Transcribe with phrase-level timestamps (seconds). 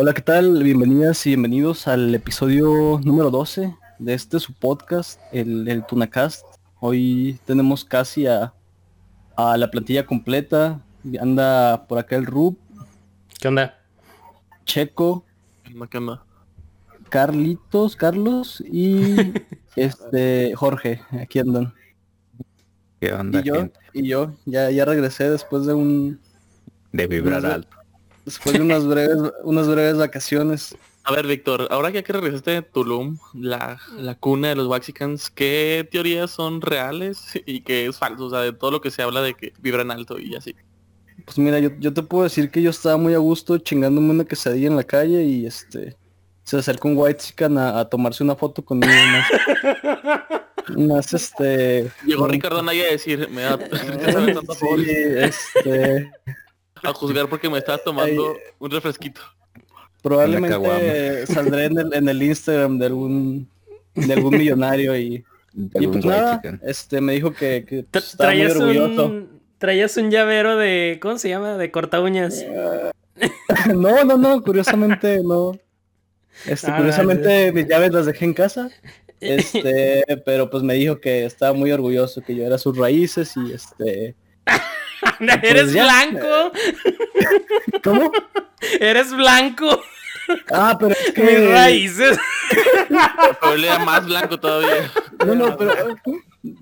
[0.00, 0.62] Hola, ¿qué tal?
[0.62, 6.46] Bienvenidas y bienvenidos al episodio número 12 de este su podcast, el, el Tunacast.
[6.78, 8.54] Hoy tenemos casi a,
[9.34, 10.80] a la plantilla completa.
[11.20, 12.56] Anda por acá el Rub,
[13.40, 13.76] ¿Qué onda?
[14.64, 15.24] Checo,
[15.64, 16.22] ¿Qué onda?
[17.08, 19.16] Carlitos, Carlos y
[19.74, 21.00] este Jorge.
[21.20, 21.74] Aquí andan.
[23.00, 23.80] ¿Qué onda, Y yo, gente?
[23.94, 26.20] y yo, ya, ya regresé después de un
[26.92, 27.77] De vibrar alto.
[28.28, 30.76] Después de unas breves, unas breves vacaciones.
[31.04, 34.66] A ver, Víctor, ahora que ya que regresaste de Tulum, la, la cuna de los
[34.66, 38.26] Waxicans, ¿qué teorías son reales y qué es falso?
[38.26, 40.54] O sea, de todo lo que se habla de que vibran alto y así.
[41.24, 44.24] Pues mira, yo, yo te puedo decir que yo estaba muy a gusto chingándome una
[44.24, 45.96] quesadilla en la calle y este
[46.44, 49.26] se acerca un white chican a, a tomarse una foto conmigo más,
[50.78, 56.10] más este Llegó Ricardo Anaya a decir, me da sí, foto", este
[56.82, 59.20] a juzgar porque me estaba tomando un refresquito.
[60.02, 63.48] probablemente saldré en el, en el Instagram de algún
[63.94, 65.24] de algún millonario y,
[65.72, 69.06] pues nada, este me dijo que, que, pues, estaba muy orgulloso.
[69.06, 71.56] un traías un llavero de ¿cómo se llama?
[71.56, 72.44] de corta uñas.
[73.74, 75.52] No, no, no, curiosamente no.
[76.46, 78.70] Este, Ah, curiosamente mis llaves las dejé en casa.
[79.20, 83.52] Este, pero pues me dijo que estaba muy orgulloso que yo era sus raíces y
[83.52, 84.14] este.
[85.42, 85.84] Eres ya.
[85.84, 86.52] blanco,
[87.84, 88.12] ¿Cómo?
[88.80, 89.80] eres blanco.
[90.52, 91.48] Ah, pero es Mis que.
[91.52, 92.18] raíces.
[93.40, 94.90] Pero él era más blanco todavía.
[95.24, 95.72] No, no, pero.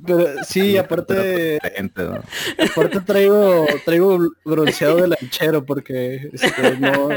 [0.06, 2.22] Pero sí, aparte, La gente, ¿no?
[2.70, 7.08] aparte traigo, traigo bronceado de lanchero porque este, no,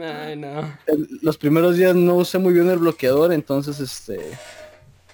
[0.00, 0.60] Ay, no.
[0.86, 4.20] en los primeros días no usé muy bien el bloqueador, entonces este,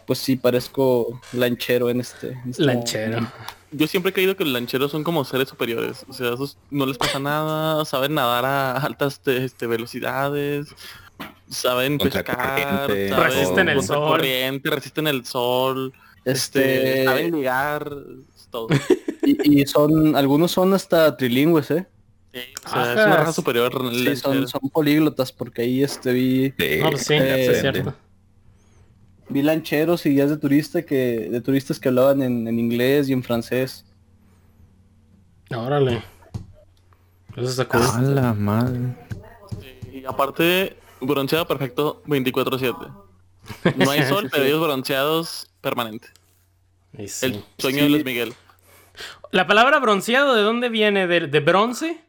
[0.06, 2.28] pues sí parezco lanchero en este.
[2.32, 3.32] en este Lanchero.
[3.72, 6.04] Yo siempre he creído que los lancheros son como seres superiores.
[6.08, 10.68] O sea, esos no les pasa nada, saben nadar a altas este, velocidades,
[11.48, 14.08] saben Contra pescar, saben Resisten el sol.
[14.08, 15.92] corriente, resisten el sol,
[16.24, 17.92] este, Este, saben ligar,
[18.36, 18.68] es todo.
[19.22, 21.86] y, y son, algunos son hasta trilingües, eh.
[22.32, 23.72] Sí, o sea, es una raza superior.
[23.92, 27.60] Sí, son, son políglotas porque ahí este vi, Sí, No, pues sí, Eh, sí es
[27.60, 27.94] cierto.
[29.30, 33.12] Vi lancheros y guías de turista que, de turistas que hablaban en, en inglés y
[33.12, 33.84] en francés.
[35.54, 36.02] Órale.
[37.36, 37.82] Eso está cool.
[37.82, 38.78] A la madre.
[39.92, 42.92] Y aparte, bronceado perfecto 24-7.
[43.76, 46.08] No hay sol, pero ellos bronceados permanente.
[47.06, 47.26] Sí.
[47.26, 47.88] El sueño de.
[47.90, 48.34] Luis Miguel.
[49.32, 51.06] La palabra bronceado, ¿de dónde viene?
[51.06, 52.04] ¿De, de bronce?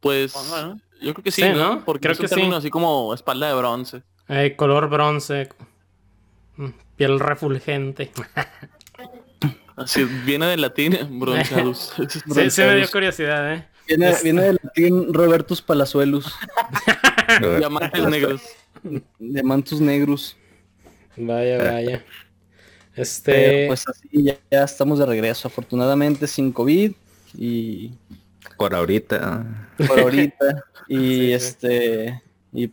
[0.00, 0.76] Pues Ajá.
[1.02, 1.74] yo creo que sí, Sí, ¿no?
[1.74, 1.84] ¿no?
[1.84, 2.34] Porque Creo es un que sí.
[2.34, 4.02] término así como espalda de bronce.
[4.28, 5.48] Eh, color bronce.
[6.56, 8.10] Mm, Piel refulgente.
[9.76, 11.92] Así viene del latín bronceados.
[12.34, 13.64] Sí, sí me dio curiosidad, ¿eh?
[13.86, 16.34] Viene, Este- viene del latín Robertus Palazuelos,
[17.58, 18.42] Diamantes negros.
[19.18, 20.36] Diamantus Negrus.
[21.16, 22.04] Vaya, vaya.
[22.04, 23.66] Pero, Este...
[23.68, 26.92] pues así ya, ya estamos de regreso, afortunadamente sin COVID
[27.34, 27.92] y
[28.58, 29.46] Por ahorita.
[29.86, 30.64] por ahorita.
[30.88, 31.32] y Sí, sí.
[31.32, 32.22] este
[32.52, 32.70] y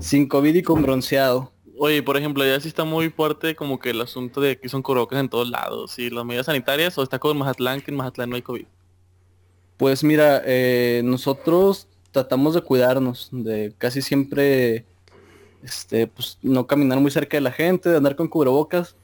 [0.00, 1.52] sin COVID y con bronceado.
[1.76, 4.82] Oye, por ejemplo, ya sí está muy fuerte como que el asunto de que son
[4.82, 5.98] cubrebocas en todos lados.
[5.98, 8.66] Y las medidas sanitarias o está como en Mazatlán, que en Mazatlán no hay COVID.
[9.76, 14.84] Pues mira, eh, nosotros tratamos de cuidarnos, de casi siempre,
[15.64, 18.94] este, pues no caminar muy cerca de la gente, de andar con cubrebocas,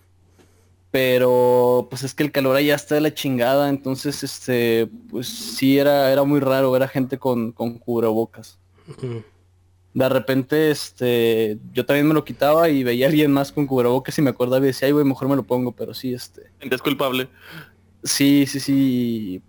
[0.93, 5.77] pero pues es que el calor allá está de la chingada, entonces, este, pues sí
[5.77, 8.59] era, era muy raro ver a gente con, con cubrebocas.
[9.93, 14.17] De repente, este, yo también me lo quitaba y veía a alguien más con cubrebocas
[14.19, 16.83] y me acordaba y decía, ay, güey, mejor me lo pongo, pero sí, este, es
[16.83, 17.29] culpable.
[18.05, 19.43] Sí, sí, sí.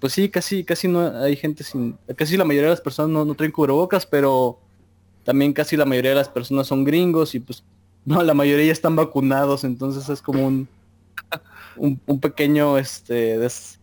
[0.00, 1.96] Pues sí, casi, casi no hay gente sin.
[2.16, 4.58] Casi la mayoría de las personas no, no traen cubrebocas, pero
[5.22, 7.62] también casi la mayoría de las personas son gringos y pues
[8.04, 10.68] no, la mayoría ya están vacunados, entonces es como un
[11.76, 13.80] un, un pequeño este des-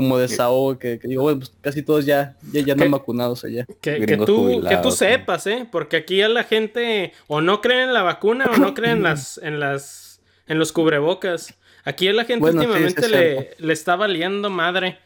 [0.00, 2.92] como desahogo que, que digo, bueno, pues casi todos ya, ya, ya andan ¿Qué?
[2.92, 3.66] vacunados allá.
[3.80, 5.66] Que, tú, que tú sepas, ¿eh?
[5.70, 9.02] Porque aquí ya la gente o no cree en la vacuna o no cree en
[9.02, 11.54] las, en las, en los cubrebocas.
[11.84, 14.98] Aquí a la gente Bueno, sí, sí últimamente le, le está valiendo madre.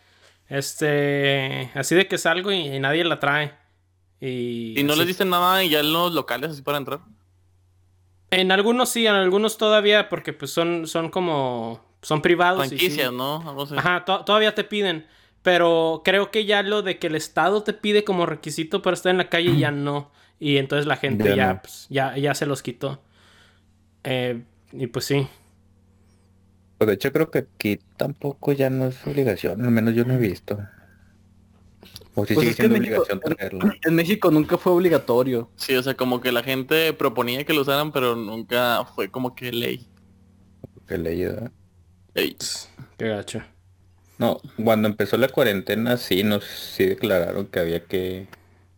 [0.49, 3.53] Este, así de que salgo y, y nadie la trae.
[4.21, 7.01] Y, Y no así- les dicen nada y ya en los locales así para entrar.
[8.31, 12.65] En algunos sí, en algunos todavía, porque pues son, son como, son privados.
[12.67, 12.77] y sí.
[12.79, 13.37] Franquicias, ¿no?
[13.49, 13.75] Algo así.
[13.77, 15.07] Ajá, to- todavía te piden.
[15.43, 19.11] Pero creo que ya lo de que el Estado te pide como requisito para estar
[19.11, 20.11] en la calle ya no.
[20.41, 21.61] Y entonces la gente Ya ya, no.
[21.63, 23.03] pues, ya, ya se los quitó.
[24.05, 24.43] Eh,
[24.73, 25.27] y pues sí.
[26.79, 30.15] Pues de hecho creo que aquí tampoco ya no es obligación, al menos yo no
[30.15, 30.59] he visto.
[32.17, 33.73] O si Pues sigue es que en siendo México, obligación traerlo.
[33.85, 35.51] en México nunca fue obligatorio.
[35.57, 39.35] Sí, o sea, como que la gente proponía que lo usaran, pero nunca fue como
[39.35, 39.87] que ley.
[40.87, 41.51] Que leí, ¿verdad?
[42.15, 42.37] Ey.
[42.97, 43.43] Qué gacho.
[44.19, 48.29] No, cuando empezó la cuarentena sí nos sí declararon que había que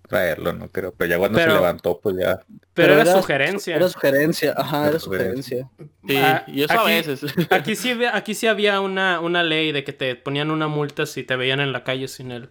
[0.08, 0.94] traerlo, no creo.
[0.96, 2.40] Pero ya cuando Pero- se levantó, pues ya.
[2.72, 3.76] Pero, era, sugerencia.
[3.76, 5.68] Era sugerencia, ajá, Era era sugerencia.
[5.76, 5.96] sugerencia.
[6.08, 7.20] Sí, Ah, y eso a aquí- veces.
[7.50, 11.04] Aquí sí, había- aquí sí había una, una ley de que te ponían una multa
[11.06, 12.50] si te veían en la calle sin el,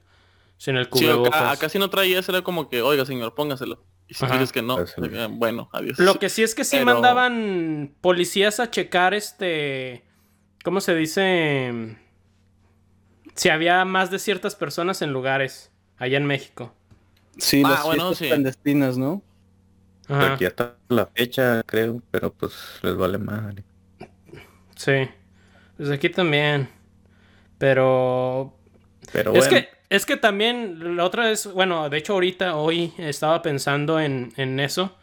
[0.57, 1.33] sin el Sí, cubrebocas.
[1.35, 3.83] acá, acá si no traías era como que, oiga señor, póngaselo.
[4.07, 4.93] Y si dices que no, sí.
[5.01, 5.97] eh, bueno, adiós.
[5.97, 10.05] Lo que sí es que sí Pero- mandaban policías a checar este.
[10.65, 11.95] ¿Cómo se dice?
[13.35, 16.73] Si había más de ciertas personas en lugares allá en México.
[17.37, 18.27] Sí, Ah, las bueno, sí.
[18.27, 19.21] clandestinas, ¿no?
[20.07, 22.53] Ajá, aquí ya está la fecha, creo, pero pues
[22.83, 23.55] les vale más.
[24.75, 25.09] sí.
[25.77, 26.69] Pues aquí también.
[27.59, 28.53] Pero
[29.11, 32.93] Pero es bueno, que es que también la otra vez, bueno, de hecho ahorita hoy
[32.97, 34.97] estaba pensando en, en eso,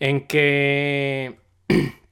[0.00, 1.38] en que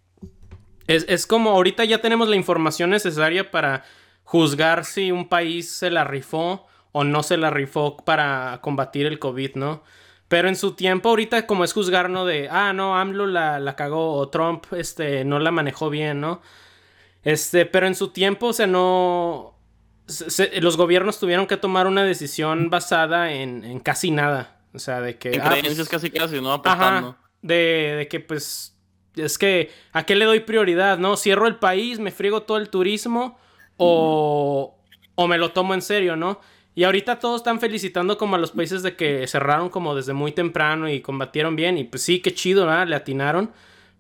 [0.87, 3.85] es, es como ahorita ya tenemos la información necesaria para
[4.25, 9.19] juzgar si un país se la rifó o no se la rifó para combatir el
[9.19, 9.83] COVID, ¿no?
[10.29, 12.25] Pero en su tiempo ahorita como es juzgar, ¿no?
[12.25, 16.41] De, ah, no, AMLO la, la cagó o Trump este, no la manejó bien, ¿no?
[17.23, 19.59] Este, pero en su tiempo, o sea, no...
[20.07, 24.61] se- se- los gobiernos tuvieron que tomar una decisión basada en, en casi nada.
[24.75, 25.33] O sea, de que...
[25.35, 26.61] en ah, pues, creencias casi casi, ¿no?
[26.65, 27.17] Ajá.
[27.43, 28.72] De, de que pues.
[29.17, 29.71] Es que.
[29.93, 30.99] ¿A qué le doy prioridad?
[30.99, 31.17] ¿No?
[31.17, 31.99] ¿Cierro el país?
[31.99, 33.39] ¿Me friego todo el turismo?
[33.77, 34.77] O.
[35.15, 36.41] O me lo tomo en serio, ¿no?
[36.75, 40.33] Y ahorita todos están felicitando como a los países de que cerraron como desde muy
[40.33, 41.77] temprano y combatieron bien.
[41.77, 42.89] Y pues sí, qué chido, ¿verdad?
[42.89, 43.53] Le atinaron.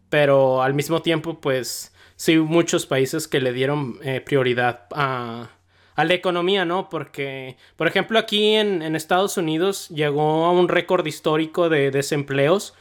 [0.09, 1.93] Pero al mismo tiempo, pues.
[2.17, 5.49] Sí, muchos países que le dieron eh, prioridad a,
[5.97, 6.88] a la economía, ¿no?
[6.88, 12.75] Porque, por ejemplo, aquí en, en Estados Unidos llegó a un récord histórico de desempleos.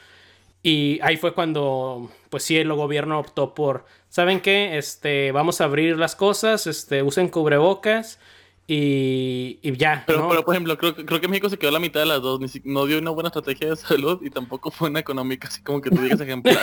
[0.63, 4.77] Y ahí fue cuando, pues sí, el gobierno optó por, ¿saben qué?
[4.77, 8.19] Este, vamos a abrir las cosas, este, usen cubrebocas
[8.67, 10.29] y, y ya, Pero, ¿no?
[10.29, 12.21] pero, por ejemplo, creo, que- creo que México se quedó a la mitad de las
[12.21, 12.39] dos.
[12.39, 15.63] Ni si- no dio una buena estrategia de salud y tampoco fue una económica, así
[15.63, 16.59] como que tú digas ejemplar.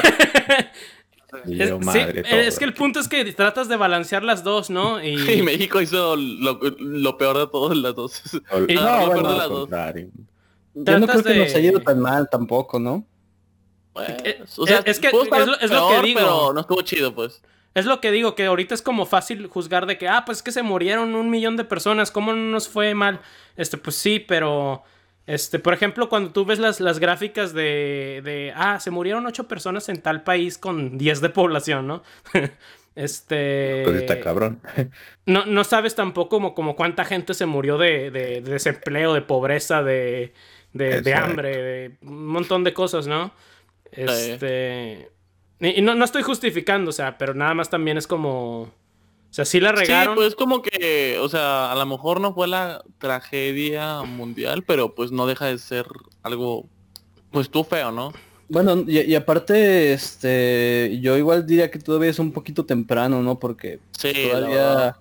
[1.46, 5.02] Es, sí, es que el punto es que tratas de balancear las dos, ¿no?
[5.04, 8.22] y México hizo lo, lo peor de todas las dos.
[8.68, 9.68] Y no, lo peor bueno, de las dos.
[9.68, 10.04] Yo
[10.74, 13.04] no Tratas creo que nos de- haya ido tan mal tampoco, ¿no?
[14.56, 15.12] O sea, es- es que es
[15.46, 16.20] lo- es lo que digo.
[16.20, 17.42] Pero no estuvo chido, pues.
[17.74, 20.42] Es lo que digo, que ahorita es como fácil juzgar de que, ah, pues es
[20.42, 23.20] que se murieron un millón de personas, ¿cómo no nos fue mal?
[23.56, 24.82] Este, pues sí, pero,
[25.26, 29.46] este, por ejemplo, cuando tú ves las, las gráficas de, de, ah, se murieron ocho
[29.46, 32.02] personas en tal país con 10 de población, ¿no?
[32.96, 33.82] este...
[33.84, 34.60] Pues está cabrón.
[35.26, 39.20] No, no sabes tampoco como, como cuánta gente se murió de, de- de desempleo, de
[39.20, 40.32] pobreza, de,
[40.72, 43.30] de, hambre, de un montón de cosas, ¿no?
[43.92, 45.10] Este...
[45.60, 48.62] Y, y no, no estoy justificando, o sea, pero nada más también es como...
[49.30, 50.14] O sea, sí la regaron.
[50.14, 54.94] Sí, pues como que, o sea, a lo mejor no fue la tragedia mundial, pero
[54.94, 55.86] pues no deja de ser
[56.22, 56.66] algo,
[57.30, 58.12] pues tú feo, ¿no?
[58.48, 63.38] Bueno, y, y aparte, este, yo igual diría que todavía es un poquito temprano, ¿no?
[63.38, 64.40] Porque Sí, la verdad.
[64.40, 64.96] todavía,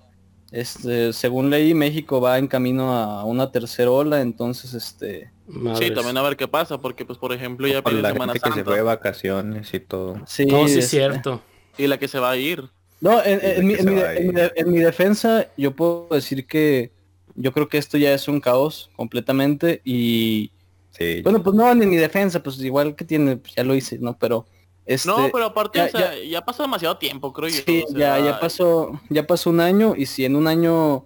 [0.52, 5.32] este, según leí, México va en camino a una tercera ola, entonces, este,
[5.80, 8.42] Sí, también a ver qué pasa, porque pues por ejemplo ya viene la Semana gente
[8.42, 10.22] que se Santa fue de vacaciones y todo.
[10.26, 10.46] sí.
[10.46, 11.42] No, sí es este, cierto.
[11.78, 12.70] y la que se va a ir.
[13.00, 14.34] No, en, mi, a ir.
[14.34, 16.92] de- en mi defensa, yo puedo decir que
[17.36, 20.52] yo creo que esto ya es un caos completamente y,
[20.92, 24.00] Sí, bueno, pues no, ni mi defensa, pues igual que tiene, pues ya lo hice,
[24.00, 24.18] ¿no?
[24.18, 24.48] Pero,
[24.88, 25.08] este...
[25.08, 27.62] no, pero aparte, ya- o sea, ya, pasó demasiado tiempo, creo yo.
[27.66, 31.06] Sí, o sea, ya, ya pasó, ya pasó un año y si en un año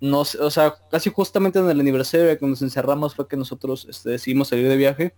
[0.00, 3.86] no o sea, casi justamente en el aniversario de que nos encerramos fue que nosotros
[3.88, 5.14] este, decidimos salir de viaje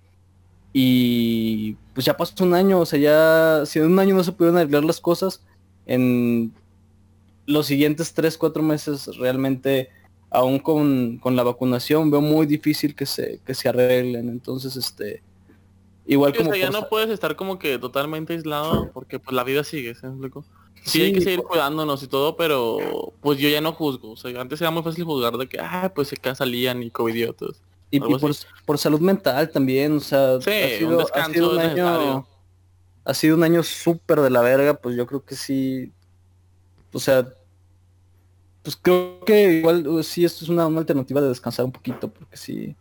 [0.73, 4.33] y pues ya pasó un año, o sea, ya si en un año no se
[4.33, 5.45] pudieron arreglar las cosas,
[5.87, 6.53] en
[7.47, 9.91] los siguientes tres, cuatro meses realmente,
[10.31, 14.29] aún con, con la vacunación, veo muy difícil que se, que se arreglen.
[14.29, 15.23] Entonces, este,
[16.07, 16.53] igual Sí, o como...
[16.55, 20.07] sea, ya no puedes estar como que totalmente aislado porque pues la vida sigue, ¿se
[20.07, 20.45] explico?
[20.85, 24.13] Sí, Sí, hay que seguir cuidándonos y todo, pero pues yo ya no juzgo.
[24.13, 27.63] O sea, antes era muy fácil juzgar de que, ah, pues acá salían y covidiotas.
[27.91, 28.33] Y, y por,
[28.65, 32.27] por salud mental también, o sea, Sí, ha un sido, ha descanso sido un año,
[33.05, 35.93] ha sido un año súper de la verga, pues yo creo que sí,
[36.93, 37.29] o sea,
[38.63, 42.09] pues creo que igual uh, sí esto es una, una alternativa de descansar un poquito,
[42.13, 42.77] porque sí,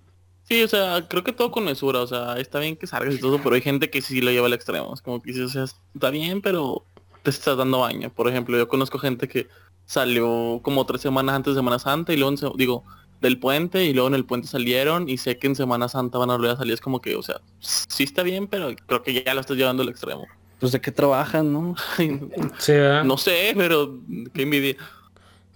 [0.51, 3.19] Sí, o sea, creo que todo con mesura, o sea, está bien que salgas y
[3.21, 4.93] todo, pero hay gente que sí lo lleva al extremo.
[4.93, 6.83] Es como que dices, o sea, está bien, pero
[7.23, 8.09] te estás dando baño.
[8.13, 9.47] Por ejemplo, yo conozco gente que
[9.85, 12.83] salió como tres semanas antes de Semana Santa y luego, se- digo,
[13.21, 16.31] del puente y luego en el puente salieron y sé que en Semana Santa van
[16.31, 16.73] a volver a salir.
[16.73, 19.83] Es como que, o sea, sí está bien, pero creo que ya lo estás llevando
[19.83, 20.27] al extremo.
[20.59, 21.75] Pues de qué trabajan, ¿no?
[22.59, 23.05] Sí, ¿verdad?
[23.05, 24.01] no sé, pero
[24.33, 24.75] qué envidia.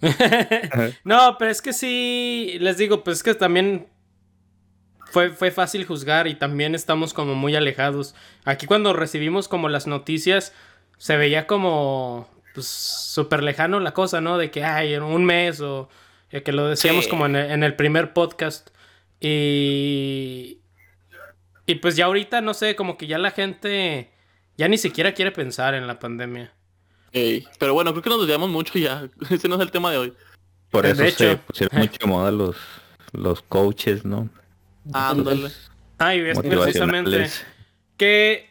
[1.04, 3.88] no, pero es que sí, les digo, pues es que también
[5.10, 8.14] fue, fue fácil juzgar y también estamos como muy alejados.
[8.44, 10.52] Aquí cuando recibimos como las noticias,
[10.98, 14.38] se veía como pues súper lejano la cosa, ¿no?
[14.38, 15.88] De que hay en un mes o
[16.30, 17.10] eh, que lo decíamos Sí.
[17.10, 18.70] como en el, en el primer podcast.
[19.20, 20.60] Y...
[21.68, 24.10] Y pues ya ahorita, no sé, como que ya la gente
[24.56, 26.52] ya ni siquiera quiere pensar en la pandemia.
[27.58, 29.08] Pero bueno, creo que nos desviamos mucho ya.
[29.30, 30.12] Ese no es el tema de hoy.
[30.70, 31.40] Por De eso se hecho.
[31.46, 32.56] pusieron mucho de moda los,
[33.12, 34.28] los coaches, ¿no?
[34.92, 35.50] Ándale.
[35.98, 37.26] Ay, es precisamente
[37.96, 38.48] que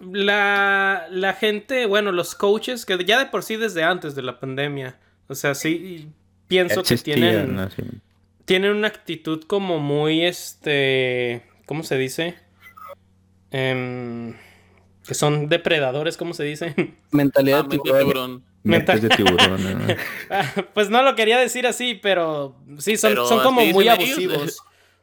[0.00, 4.38] la, la gente, bueno, los coaches, que ya de por sí desde antes de la
[4.40, 6.08] pandemia, o sea, sí
[6.48, 7.70] pienso que tienen, ¿no?
[7.70, 7.82] Sí.
[8.44, 12.34] tienen una actitud como muy, este, ¿cómo se dice?
[13.50, 14.34] Em,
[15.06, 16.74] que son depredadores, ¿cómo se dice?
[17.10, 18.44] Mentalidad Ah, de tiburón.
[18.62, 19.94] Mental- de tiburón, ¿no?
[20.30, 24.60] Ah, pues no lo quería decir así, pero sí, son, Pero son como muy abusivos.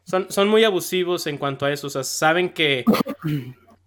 [0.07, 1.87] Son, son muy abusivos en cuanto a eso.
[1.87, 2.85] O sea, saben que.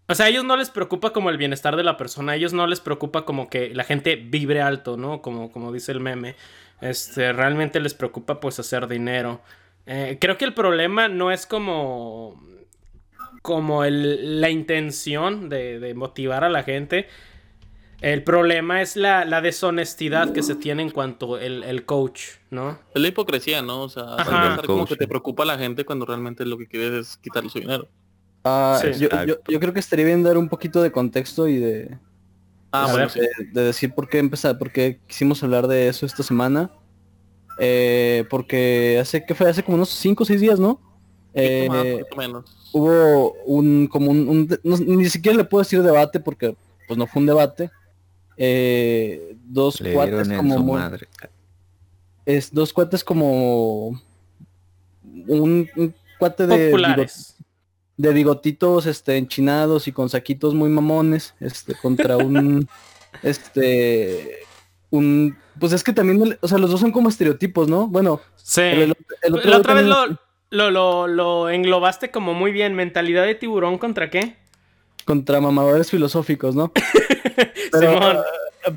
[0.06, 2.32] O sea, a ellos no les preocupa como el bienestar de la persona.
[2.32, 5.22] A ellos no les preocupa como que la gente vibre alto, ¿no?
[5.22, 6.34] Como, como dice el meme.
[6.80, 9.40] Este, realmente les preocupa pues hacer dinero.
[9.86, 12.38] Eh, creo que el problema no es como.
[13.42, 17.08] Como el- la intención de, de motivar a la gente.
[18.00, 22.78] El problema es la, la deshonestidad que se tiene en cuanto el, el coach, ¿no?
[22.94, 23.82] Es la hipocresía, ¿no?
[23.82, 27.16] O sea, pensar como que te preocupa la gente cuando realmente lo que quieres es
[27.18, 27.88] quitarle su dinero.
[28.42, 28.98] Ah, Sí.
[28.98, 31.98] yo, yo- yo creo que estaría bien dar un poquito de contexto y de,
[32.72, 33.10] Ah, A bueno, ver.
[33.10, 33.20] sí.
[33.20, 33.28] de,
[33.60, 36.70] de decir por qué empezar, por qué quisimos hablar de eso esta semana.
[37.58, 40.80] Eh, porque hace que fue hace como unos 5 o 6 días, ¿no?
[40.80, 40.80] Más,
[41.34, 42.70] Eh, poquito menos.
[42.72, 46.56] hubo un como un, un de- no- ni siquiera le puedo decir debate porque
[46.88, 47.70] pues no fue un debate.
[48.42, 51.08] Eh, dos Le cuates como muy- madre.
[52.24, 53.88] es dos cuates como
[55.28, 57.06] un, un cuate de,
[57.98, 62.66] de bigotitos este enchinados y con saquitos muy mamones este contra un
[63.22, 64.38] este
[64.90, 68.62] un pues es que también o sea los dos son como estereotipos no bueno Sí.
[68.62, 72.74] el, el- el otro la otra vez lo, lo, lo englobaste como muy bien.
[72.74, 74.36] ¿Mentalidad de tiburón contra qué?
[75.10, 76.70] Contra mamadores filosóficos no
[77.72, 78.16] pero, Simón.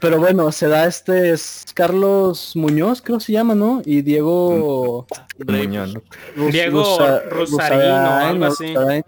[0.02, 5.06] pero bueno se da este es Carlos Muñoz creo se llama no y Diego
[5.38, 5.68] Dreyfus.
[5.68, 8.66] Muñoz, Diego Rusa- Rosarín o Rusarain, algo así.
[8.74, 9.04] Rusarain.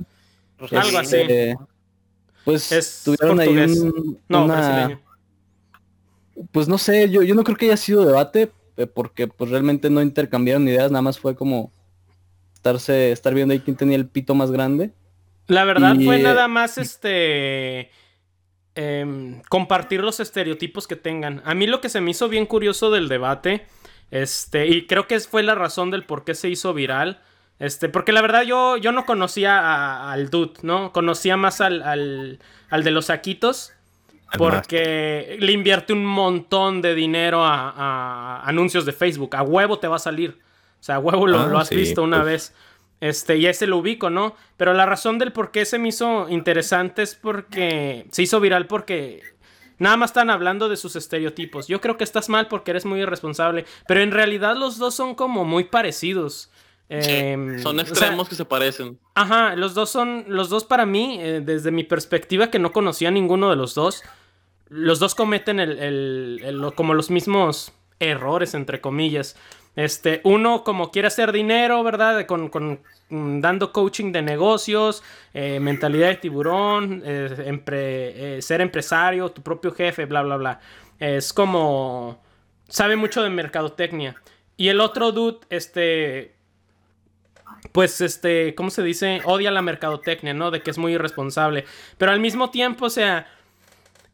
[0.72, 1.16] Algo así.
[1.18, 1.58] Este,
[2.44, 5.00] Pues Es tuvieron ahí un- No, una-
[6.52, 9.90] pues no sé, yo, yo no creo que haya sido debate, eh, porque pues realmente
[9.90, 11.72] no intercambiaron ideas, nada más fue como
[12.54, 14.92] estarse, estar viendo ahí quién tenía el pito más grande.
[15.48, 17.92] La verdad Y, fue eh, nada más este.
[18.76, 21.42] em, compartir los estereotipos que tengan.
[21.46, 23.66] A mí lo que se me hizo bien curioso del debate.
[24.12, 24.68] Este.
[24.68, 27.22] Y creo que fue la razón del por qué se hizo viral.
[27.60, 27.90] Este.
[27.90, 30.92] Porque la verdad yo, yo no conocía a- al dude, ¿no?
[30.92, 33.72] Conocía más al, al, al de los saquitos.
[34.38, 39.36] Porque le invierte un montón de dinero a, a anuncios de Facebook.
[39.36, 40.40] A huevo te va a salir.
[40.80, 42.26] O sea, a huevo lo, Ah, lo has sí, visto una pues.
[42.52, 42.56] vez.
[43.02, 44.36] Este, y ese lo ubico, ¿no?
[44.58, 48.68] Pero la razón del por qué se me hizo interesante es porque se hizo viral
[48.68, 49.22] porque
[49.78, 51.68] nada más están hablando de sus estereotipos.
[51.68, 53.66] Yo creo que estás mal porque eres muy irresponsable.
[53.88, 56.50] Pero en realidad los dos son como muy parecidos.
[56.88, 58.98] Em, Son o sea, extremos que se parecen.
[59.16, 63.08] Ajá, los dos son, los dos para mí, eh, desde mi perspectiva que no conocía
[63.10, 64.04] a ninguno de los dos,
[64.70, 65.80] los dos cometen el,
[66.44, 69.36] el- como los mismos errores, entre comillas.
[69.76, 72.26] Este, uno como quiere hacer dinero, ¿verdad?
[72.26, 72.80] Con, con,
[73.10, 75.04] mm, dando coaching de negocios,
[75.34, 80.60] eh, mentalidad de tiburón, eh, eh, ser empresario, tu propio jefe, bla, bla, bla.
[81.00, 82.24] Es como...
[82.68, 84.16] Sabe mucho de mercadotecnia.
[84.58, 86.36] Y el otro dude, este,
[87.72, 89.22] pues este, ¿cómo se dice?
[89.26, 90.52] Odia la mercadotecnia, ¿no?
[90.52, 91.66] De que es muy irresponsable.
[91.98, 93.28] Pero al mismo tiempo, o sea,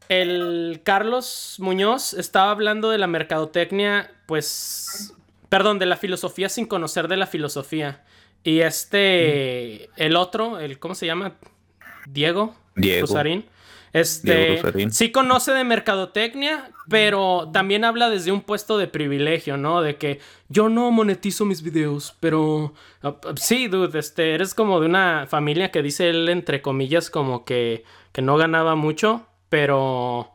[0.08, 5.14] el Carlos Muñoz estaba hablando de la mercadotecnia, pues,
[5.52, 8.02] perdón, de la filosofía sin conocer de la filosofía.
[8.42, 11.34] Y este, el otro, el, ¿cómo se llama?
[12.06, 12.54] Diego.
[12.74, 13.06] Diego.
[13.06, 13.44] Rosarín.
[13.92, 19.82] Este, Diego sí conoce de mercadotecnia, pero también habla desde un puesto de privilegio, ¿no?
[19.82, 24.80] De que yo no monetizo mis videos, pero ah, ah, sí, dude, este, eres como
[24.80, 30.32] de una familia que dice él entre comillas como que, que no ganaba mucho, pero,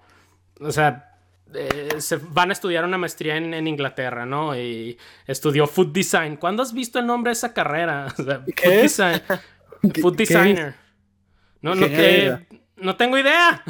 [0.59, 1.16] o sea,
[1.53, 4.57] eh, se van a estudiar una maestría en, en, Inglaterra, ¿no?
[4.57, 6.37] Y estudió Food Design.
[6.37, 8.07] ¿Cuándo has visto el nombre de esa carrera?
[8.17, 8.81] O sea, ¿Qué food, es?
[8.81, 9.21] design,
[9.93, 10.15] ¿Qué- food?
[10.15, 10.75] Designer.
[11.61, 11.87] No, no,
[12.77, 13.63] no tengo idea.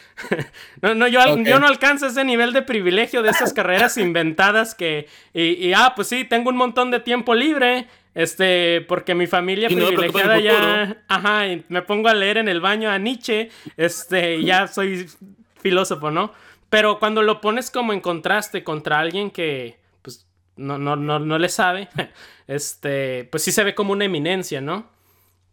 [0.82, 5.06] no, no, yo, yo no alcanzo ese nivel de privilegio de esas carreras inventadas que...
[5.32, 7.86] Y, y, ah, pues sí, tengo un montón de tiempo libre.
[8.14, 11.04] Este, porque mi familia no privilegiada ya...
[11.06, 13.50] Ajá, y me pongo a leer en el baño a Nietzsche.
[13.76, 15.08] Este, y ya soy
[15.60, 16.32] filósofo, ¿no?
[16.70, 21.38] Pero cuando lo pones como en contraste contra alguien que, pues, no, no, no, no
[21.38, 21.88] le sabe,
[22.46, 24.86] este, pues sí se ve como una eminencia, ¿no?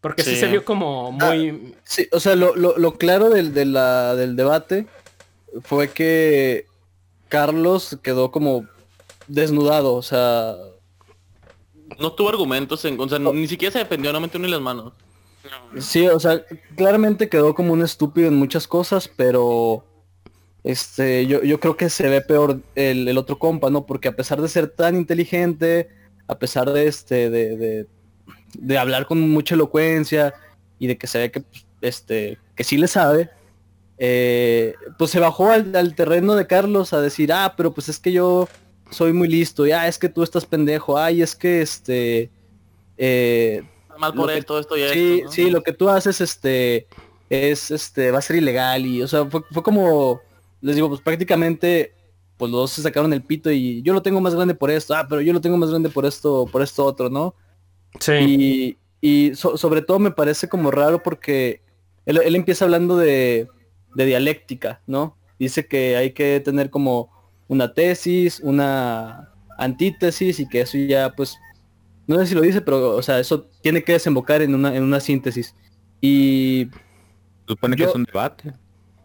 [0.02, 0.42] Porque sí, Sí.
[0.42, 1.76] se vio como muy...
[1.84, 4.86] Sí, o sea, lo, lo- lo claro del, de la- del debate
[5.64, 6.66] fue que
[7.30, 8.66] Carlos quedó como
[9.28, 10.56] desnudado, o sea,
[12.00, 14.94] No tuvo argumentos, en, o sea, ni siquiera se defendió, no metió ni las manos.
[15.80, 16.44] sí, o sea,
[16.76, 19.84] claramente quedó como un estúpido en muchas cosas, pero
[20.66, 23.86] este, yo, yo creo que se ve peor el, el otro compa, ¿no?
[23.86, 25.88] Porque a pesar de ser tan inteligente,
[26.28, 27.88] a pesar de este, de, de,
[28.58, 30.34] de hablar con mucha elocuencia
[30.80, 33.30] y de que se ve que, pues, este, que sí le sabe,
[34.00, 38.00] eh, pues se bajó al, al terreno de Carlos a decir, ah, pero pues es
[38.00, 38.50] que yo
[38.90, 42.32] soy muy listo, ya es que tú estás pendejo, ay, es que este,
[42.98, 43.62] eh,
[44.00, 45.26] Mal por que- esto, esto y sí, esto.
[45.26, 45.32] ¿no?
[45.32, 46.88] sí, lo que tú haces, este,
[47.30, 50.20] es, este, va a ser ilegal y, o sea, fue, fue como,
[50.66, 51.94] les digo, pues prácticamente,
[52.38, 54.94] pues los dos se sacaron el pito y yo lo tengo más grande por esto,
[54.96, 57.36] ah, pero yo lo tengo más grande por esto, por esto otro, ¿no?
[58.00, 58.78] Sí.
[59.02, 61.62] Y, y so- sobre todo me parece como raro porque
[62.06, 63.48] él, él empieza hablando de,
[63.96, 65.16] de dialéctica, ¿no?
[65.40, 67.10] Dice que hay que tener como
[67.48, 71.38] una tesis, una antítesis y que eso ya pues,
[72.08, 74.84] no sé si lo dice, pero o sea, eso tiene que desembocar en una, en
[74.84, 75.56] una síntesis.
[76.02, 76.68] Y
[77.48, 78.54] Supone que Yo- es un debate.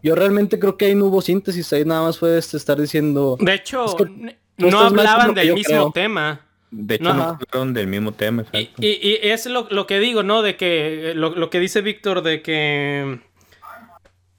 [0.03, 3.37] Yo realmente creo que ahí no hubo síntesis, ahí nada más fue este, estar diciendo...
[3.39, 5.91] De hecho, Es que no hablaban del mismo creo.
[5.91, 6.41] tema.
[6.71, 10.23] De hecho, no hablaron del mismo tema, Y, y- y es lo, lo que digo,
[10.23, 10.41] ¿no?
[10.41, 13.19] De que lo, lo que dice Víctor de que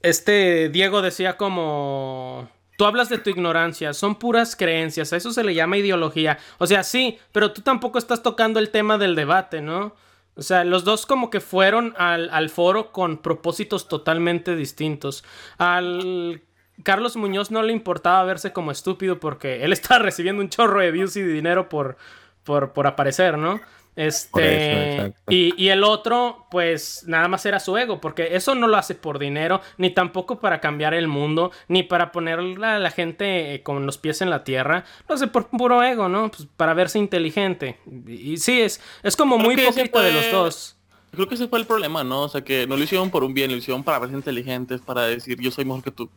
[0.01, 2.49] este Diego decía como...
[2.75, 6.39] Tú hablas de tu ignorancia, son puras creencias, a eso se le llama ideología.
[6.57, 9.95] O sea, sí, pero tú tampoco estás tocando el tema del debate, ¿no?
[10.35, 15.23] O sea, los dos como que fueron al, al foro con propósitos totalmente distintos.
[15.57, 16.41] Al
[16.81, 20.91] Carlos Muñoz no le importaba verse como estúpido porque él estaba recibiendo un chorro de
[20.91, 21.97] views y de dinero por,
[22.43, 23.61] por, por aparecer, ¿no?
[23.95, 28.67] Este, eso, y, y el otro, pues nada más era su ego, porque eso no
[28.67, 32.91] lo hace por dinero, ni tampoco para cambiar el mundo, ni para poner a la
[32.91, 36.31] gente eh, con los pies en la tierra, lo hace por puro ego, ¿no?
[36.31, 37.77] Pues para verse inteligente.
[38.07, 40.77] Y, y sí, es, es como Creo muy poquito de los dos.
[41.11, 42.21] Creo que ese fue el problema, ¿no?
[42.23, 45.03] O sea, que no lo hicieron por un bien, lo hicieron para verse inteligentes, para
[45.03, 46.09] decir yo soy mejor que tú.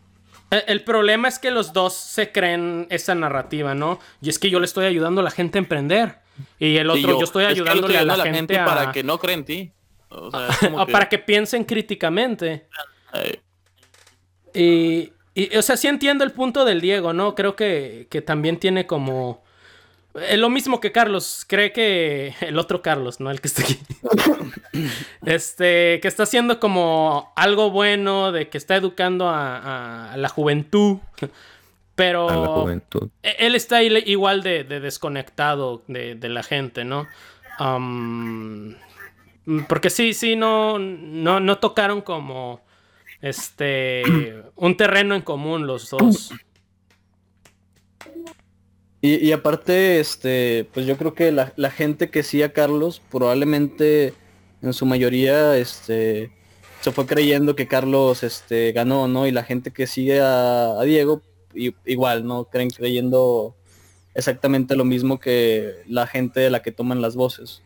[0.51, 4.01] El, el problema es que los dos se creen esa narrativa, ¿no?
[4.23, 6.25] Y es que yo le estoy ayudando a la gente a emprender.
[6.59, 8.65] Y el otro, yo, estoy es que ayudándole estoy a la, gente, a...
[8.65, 9.73] para que no creen en ti.
[10.09, 12.67] O sea, es como o que, para que piensen críticamente.
[13.15, 13.41] eh,
[14.55, 17.35] Y, y, o sea, sí entiendo el punto del Diego, ¿no?
[17.35, 19.45] Creo que, que también tiene como...
[20.29, 23.31] Es lo mismo que Carlos, cree que el otro Carlos, ¿no?
[23.31, 23.79] El que está aquí.
[25.27, 30.29] este, que está haciendo como algo bueno, de que está educando a, a- a la
[30.29, 30.99] juventud.
[31.97, 33.09] Pero A la juventud.
[33.23, 37.09] e- él está igual de, de desconectado de, de la gente, ¿no?
[37.59, 38.77] Am,
[39.67, 42.61] porque sí, sí, no, no, no tocaron como
[43.23, 44.03] este
[44.57, 46.33] un terreno en común los dos.
[49.01, 53.01] Y, y aparte, este, pues yo creo que la, la gente que sí a Carlos,
[53.11, 54.15] probablemente
[54.63, 56.33] en su mayoría, este,
[56.81, 59.27] se fue creyendo que Carlos, este, ganó, ¿no?
[59.27, 61.23] Y la gente que sigue a, a Diego,
[61.85, 62.45] igual, ¿no?
[62.45, 63.57] Creen creyendo
[64.15, 67.63] exactamente lo mismo que la gente de la que toman las voces.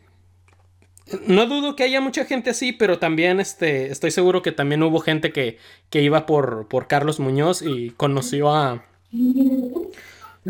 [1.27, 5.01] No dudo que haya mucha gente así, pero también este, estoy seguro que también hubo
[5.01, 8.85] gente que, que iba por, por Carlos Muñoz y conoció a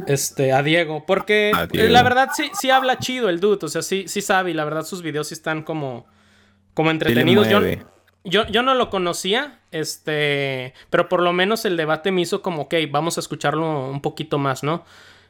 [0.06, 1.04] este a Diego.
[1.06, 1.88] Porque A Diego.
[1.88, 3.64] la verdad sí, sí habla chido el dude.
[3.64, 4.50] O sea, sí, sí sabe.
[4.50, 6.06] Y la verdad sus videos sí están como,
[6.74, 7.48] como Sí le entretenidos.
[7.48, 7.82] Yo, mueve.
[8.24, 9.60] Yo, yo no lo conocía.
[9.70, 10.74] Este.
[10.90, 14.38] Pero por lo menos el debate me hizo como, ok, vamos a escucharlo un poquito
[14.38, 14.84] más, ¿no?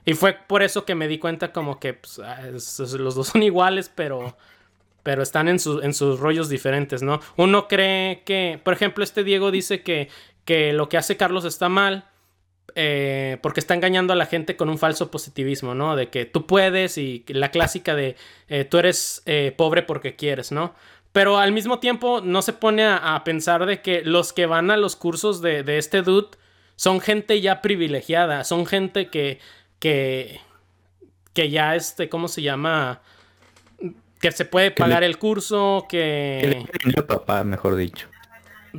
[0.04, 3.42] Y fue por eso que me di cuenta como que pues, ah, los dos son
[3.42, 4.36] iguales, pero
[5.02, 7.20] pero están en, en sus rollos diferentes, ¿no?
[7.36, 10.10] Uno cree que, por ejemplo, este Diego dice que,
[10.44, 12.10] que lo que hace Carlos está mal
[12.74, 15.96] eh, porque está engañando a la gente con un falso positivismo, ¿no?
[15.96, 18.16] De que tú puedes y la clásica de
[18.48, 20.74] eh, tú eres eh, pobre porque quieres, ¿no?
[21.12, 24.70] Pero al mismo tiempo no se pone a, a pensar de que los que van
[24.70, 26.28] a los cursos de, de este dude
[26.76, 29.38] son gente ya privilegiada, son gente que,
[29.80, 30.40] que,
[31.34, 33.02] que ya, este, ¿cómo se llama?
[34.20, 36.64] Que se puede pagar el curso, que...
[36.72, 38.08] que papá, mejor dicho.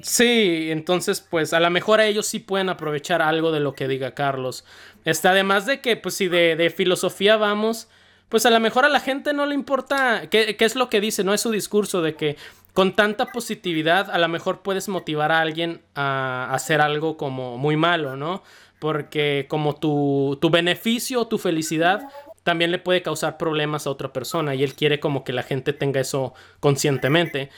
[0.02, 3.88] Sí, entonces pues a lo mejor a ellos sí pueden aprovechar algo de lo que
[3.88, 4.64] diga Carlos.
[5.04, 7.90] Este, además de que pues si de, de filosofía vamos,
[8.32, 11.26] pues a lo mejor a la gente no le importa qué, es lo que dice,
[11.26, 12.38] no es su discurso de que
[12.74, 17.76] con tanta positividad a lo mejor puedes motivar a alguien a hacer algo como muy
[17.76, 18.42] malo, ¿no?
[18.80, 22.08] Porque como tu, tu beneficio, tu felicidad
[22.44, 25.74] también le puede causar problemas a otra persona y él quiere como que la gente
[25.74, 27.50] tenga eso conscientemente.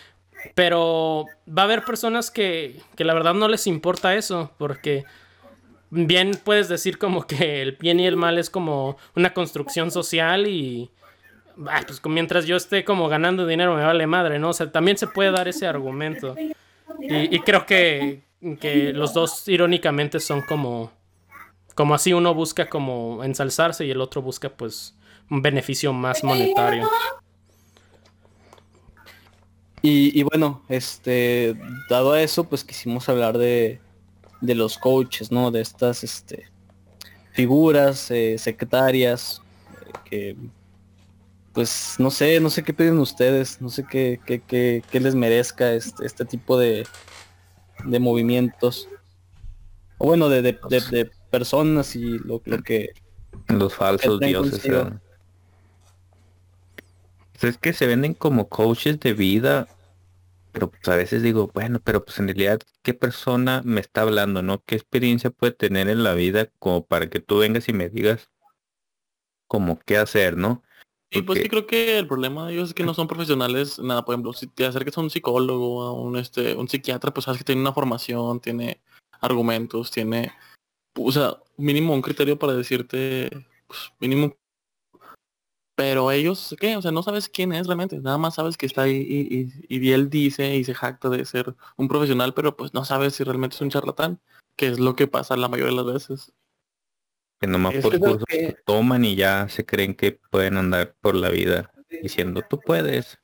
[0.55, 5.05] Pero va a haber personas que, que la verdad no les importa eso porque
[5.93, 10.47] bien puedes decir como que el bien y el mal es como una construcción social
[10.47, 10.91] y
[11.85, 14.49] pues mientras yo esté como ganando dinero me vale madre, ¿no?
[14.49, 16.35] O sea, también se puede dar ese argumento.
[16.99, 18.23] Y, creo que,
[18.59, 20.91] que, los dos irónicamente son como,
[21.75, 24.97] como así uno busca como ensalzarse y el otro busca pues
[25.29, 26.89] un beneficio más monetario.
[29.83, 31.55] Y bueno, este,
[31.89, 33.79] dado a eso, pues quisimos hablar de,
[34.43, 35.51] de los coaches, ¿no?
[35.51, 36.45] De estas este,
[37.31, 40.37] figuras eh, secretarias eh, que
[41.53, 45.13] pues no sé, no sé qué piden ustedes, no sé qué, qué, qué, qué les
[45.13, 46.85] merezca este, este tipo de,
[47.85, 48.89] de movimientos.
[49.99, 52.93] O bueno, de, de, de, de personas y lo, lo, que...
[53.47, 54.61] Los falsos dioses.
[57.39, 59.67] Pues es que se venden como coaches de vida
[60.53, 64.43] pero pues a veces digo, bueno, pero pues en realidad, ¿qué persona me está hablando,
[64.43, 64.63] no?
[64.63, 68.29] ¿Qué experiencia puede tener en la vida como para que tú vengas y me digas
[69.47, 70.63] como qué hacer, ¿no?
[71.09, 74.05] Y pues sí creo que el problema de ellos es que no son profesionales, nada,
[74.05, 77.39] por ejemplo, si te acercas a un psicólogo, a un este, un psiquiatra, pues sabes
[77.39, 78.81] que tiene una formación, tiene
[79.21, 80.31] argumentos, tiene,
[80.95, 83.29] o sea, mínimo un criterio para decirte,
[83.67, 84.35] pues, mínimo
[85.75, 86.77] pero ellos, ¿qué?
[86.77, 87.99] O sea, no sabes quién es realmente.
[87.99, 91.25] Nada más sabes que está ahí y, y, y, él dice y se jacta de
[91.25, 94.19] ser un profesional, pero pues no sabes si realmente es un charlatán,
[94.55, 96.33] que es lo que pasa la mayoría de las veces.
[97.39, 98.55] Que nomás por cursos que...
[98.65, 103.19] toman y ya se creen que pueden andar por la vida diciendo, tú puedes.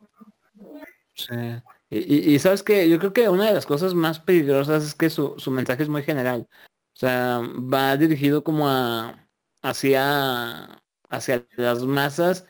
[1.15, 1.35] Sí.
[1.91, 5.09] Y, y, sabes que yo creo que una de las cosas más peligrosas es que
[5.09, 6.47] su, su mensaje es muy general.
[6.93, 9.25] O sea, va dirigido como a
[9.61, 12.45] hacia hacia las masas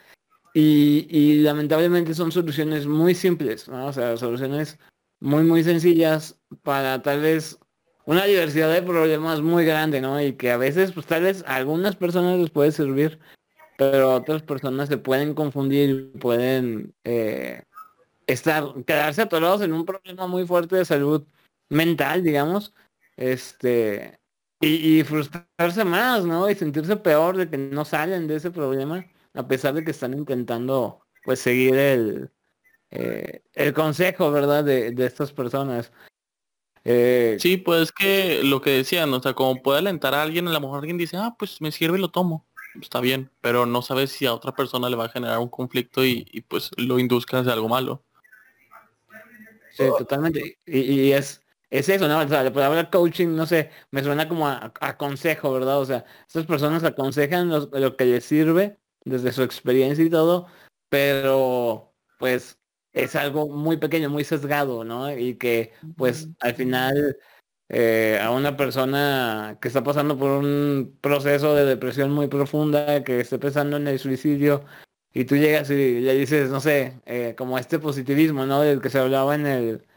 [0.54, 3.88] y, y, lamentablemente son soluciones muy simples, ¿no?
[3.88, 4.80] O sea, soluciones
[5.20, 7.60] muy, muy sencillas para tal vez
[8.06, 10.22] una diversidad de problemas muy grande, ¿no?
[10.22, 13.20] Y que a veces, pues tal vez a algunas personas les puede servir,
[13.78, 17.64] pero otras personas se pueden confundir y pueden eh,
[18.28, 21.26] estar, quedarse atorados en un problema muy fuerte de salud
[21.70, 22.74] mental, digamos,
[23.16, 24.19] este,
[24.60, 26.50] y, y, frustrarse más, ¿no?
[26.50, 30.14] Y sentirse peor de que no salen de ese problema, a pesar de que están
[30.14, 32.30] intentando, pues, seguir el,
[32.92, 34.64] eh, el consejo, ¿verdad?
[34.64, 35.92] De, de estas personas.
[36.84, 40.52] Eh, sí, pues que lo que decían, o sea, como puede alentar a alguien, a
[40.52, 42.46] lo mejor alguien dice, ah, pues me sirve y lo tomo.
[42.82, 46.06] Está bien, pero no sabes si a otra persona le va a generar un conflicto
[46.06, 48.04] y, y pues lo induzca hacia algo malo.
[49.72, 50.58] Sí, totalmente.
[50.66, 52.20] Y, y es, es eso, ¿no?
[52.20, 55.80] O sea, la palabra coaching, no sé, me suena como a, a consejo, ¿verdad?
[55.80, 60.48] O sea, estas personas aconsejan lo, lo, que les sirve desde su experiencia y todo,
[60.90, 62.60] pero pues
[62.94, 65.16] es algo muy pequeño, muy sesgado, ¿no?
[65.16, 67.18] Y que pues al final
[67.70, 73.20] eh, a una persona que está pasando por un proceso de depresión muy profunda, que
[73.20, 74.66] esté pensando en el suicidio,
[75.14, 78.62] y tú llegas y le dices, no sé, eh, como este positivismo, ¿no?
[78.62, 79.88] Del que se hablaba en el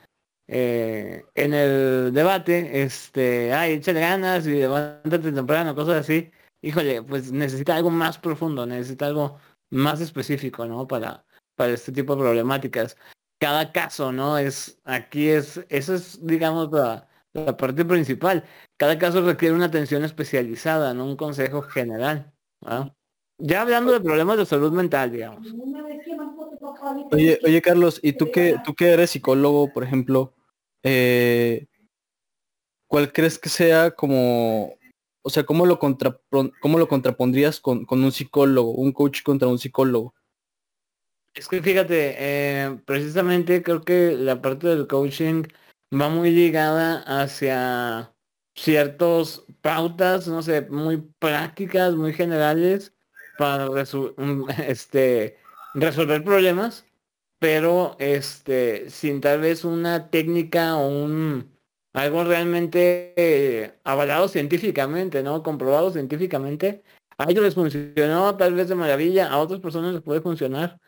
[0.55, 6.31] eh, en el debate, este, ay, échale ganas y levántate temprano, cosas así.
[6.61, 9.39] Híjole, pues necesita algo más profundo, necesita algo
[9.71, 10.87] más específico, ¿no?
[10.87, 11.25] Para,
[11.57, 12.99] para este tipo de problemáticas.
[13.41, 14.37] Cada caso, ¿no?
[14.37, 18.45] Es, aquí es, eso es, digamos, la, la parte principal.
[18.77, 22.31] Cada caso requiere una atención especializada, no un consejo general.
[22.61, 22.95] ¿no?
[23.39, 25.49] Ya hablando de problemas de salud mental, digamos.
[27.11, 30.35] Oye, oye Carlos, ¿y tú que tú que eres psicólogo, por ejemplo,
[30.83, 31.67] eh,
[32.87, 34.75] ¿cuál crees que sea como,
[35.23, 36.19] o sea, cómo lo, contra,
[36.61, 40.15] cómo lo contrapondrías con, con, un psicólogo, un coach contra un psicólogo?
[41.35, 45.45] Es que fíjate, eh, precisamente creo que la parte del coaching
[45.93, 48.13] va muy ligada hacia
[48.55, 52.93] ciertos pautas, no sé, muy prácticas, muy generales
[53.39, 53.69] para
[54.69, 55.39] este,
[55.75, 56.85] resolver problemas
[57.43, 61.51] pero este sin tal vez una técnica o un
[61.93, 65.43] algo realmente eh, avalado científicamente, ¿no?
[65.43, 66.85] Comprobado científicamente.
[67.19, 70.79] A ellos les funcionó tal vez de maravilla, a otras personas les puede funcionar,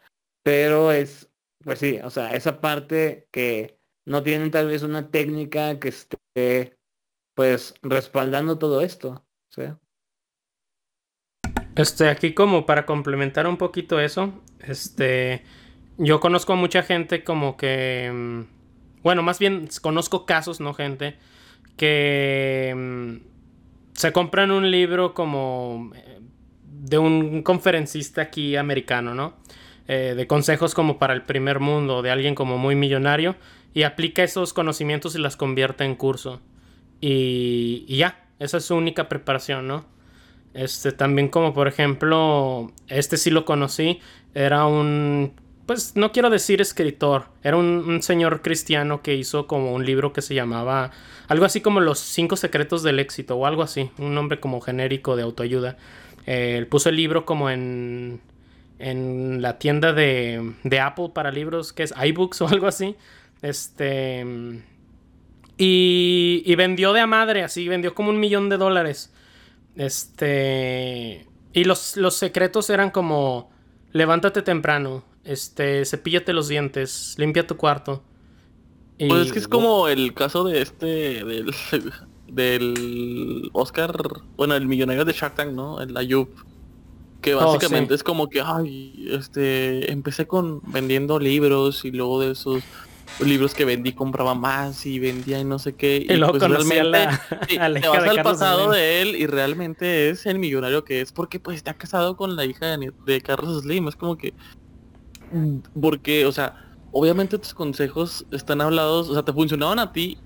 [0.44, 1.28] pero es,
[1.64, 6.78] pues sí, o sea, esa parte que no tienen tal vez una técnica que esté,
[7.34, 9.62] pues, respaldando todo esto, ¿sí?
[11.74, 15.42] Este, aquí como para complementar un poquito eso, este,
[15.98, 21.16] yo conozco a mucha gente como que, mm, bueno, más bien conozco casos, no gente,
[21.76, 23.16] que mm,
[23.94, 26.20] se compran un libro como eh,
[26.62, 29.34] de un conferencista aquí americano, ¿no?
[29.86, 33.36] Eh, de consejos como para el primer mundo, de alguien como muy millonario,
[33.74, 36.40] y aplica esos conocimientos y las convierte en curso.
[37.00, 39.84] Y, y ya, esa es su única preparación, ¿no?
[40.54, 44.00] Este, también como por ejemplo, este sí lo conocí,
[44.34, 45.34] era un,
[45.66, 50.22] pues no quiero decir escritor, era un, señor cristiano que hizo como un libro que
[50.22, 50.90] se llamaba
[51.28, 55.16] algo así como Los cinco secretos del éxito o algo así, un nombre como genérico
[55.16, 55.76] de autoayuda.
[56.26, 58.20] Eh, él puso el libro como en,
[58.78, 62.96] en la tienda de, de Apple para libros, que es iBooks o algo así.
[63.42, 64.62] Este...
[65.56, 69.12] Y, y vendió de a madre, así, vendió como un millón de dólares.
[69.76, 71.26] Este.
[71.52, 73.50] Y los, los secretos eran como.
[73.92, 75.04] Levántate temprano.
[75.24, 75.84] Este.
[75.84, 77.14] Cepíllate los dientes.
[77.18, 78.02] Limpia tu cuarto.
[78.98, 81.24] Pues es que es como el caso de este.
[81.24, 81.54] Del.
[82.28, 83.50] Del.
[83.52, 83.96] Oscar.
[84.36, 85.80] Bueno, el millonario de Shark Tank, ¿no?
[85.80, 86.28] El Ayub.
[87.20, 88.40] Que oh, básicamente es como que.
[88.40, 89.08] Ay.
[89.10, 89.90] Este.
[89.90, 90.60] Empecé con.
[90.66, 91.84] vendiendo libros.
[91.84, 92.62] Y luego de esos
[93.20, 96.04] libros que vendí compraba más y vendía y no sé qué.
[96.08, 97.08] Y, luego pues realmente
[97.48, 101.56] te vas al pasado de él y realmente es el millonario que es porque pues
[101.56, 103.88] está casado con la hija de, Carlos Slim.
[103.88, 104.34] Es como que
[105.80, 106.54] porque, o sea,
[106.92, 110.18] obviamente tus consejos están hablados, o sea, te funcionaban a ti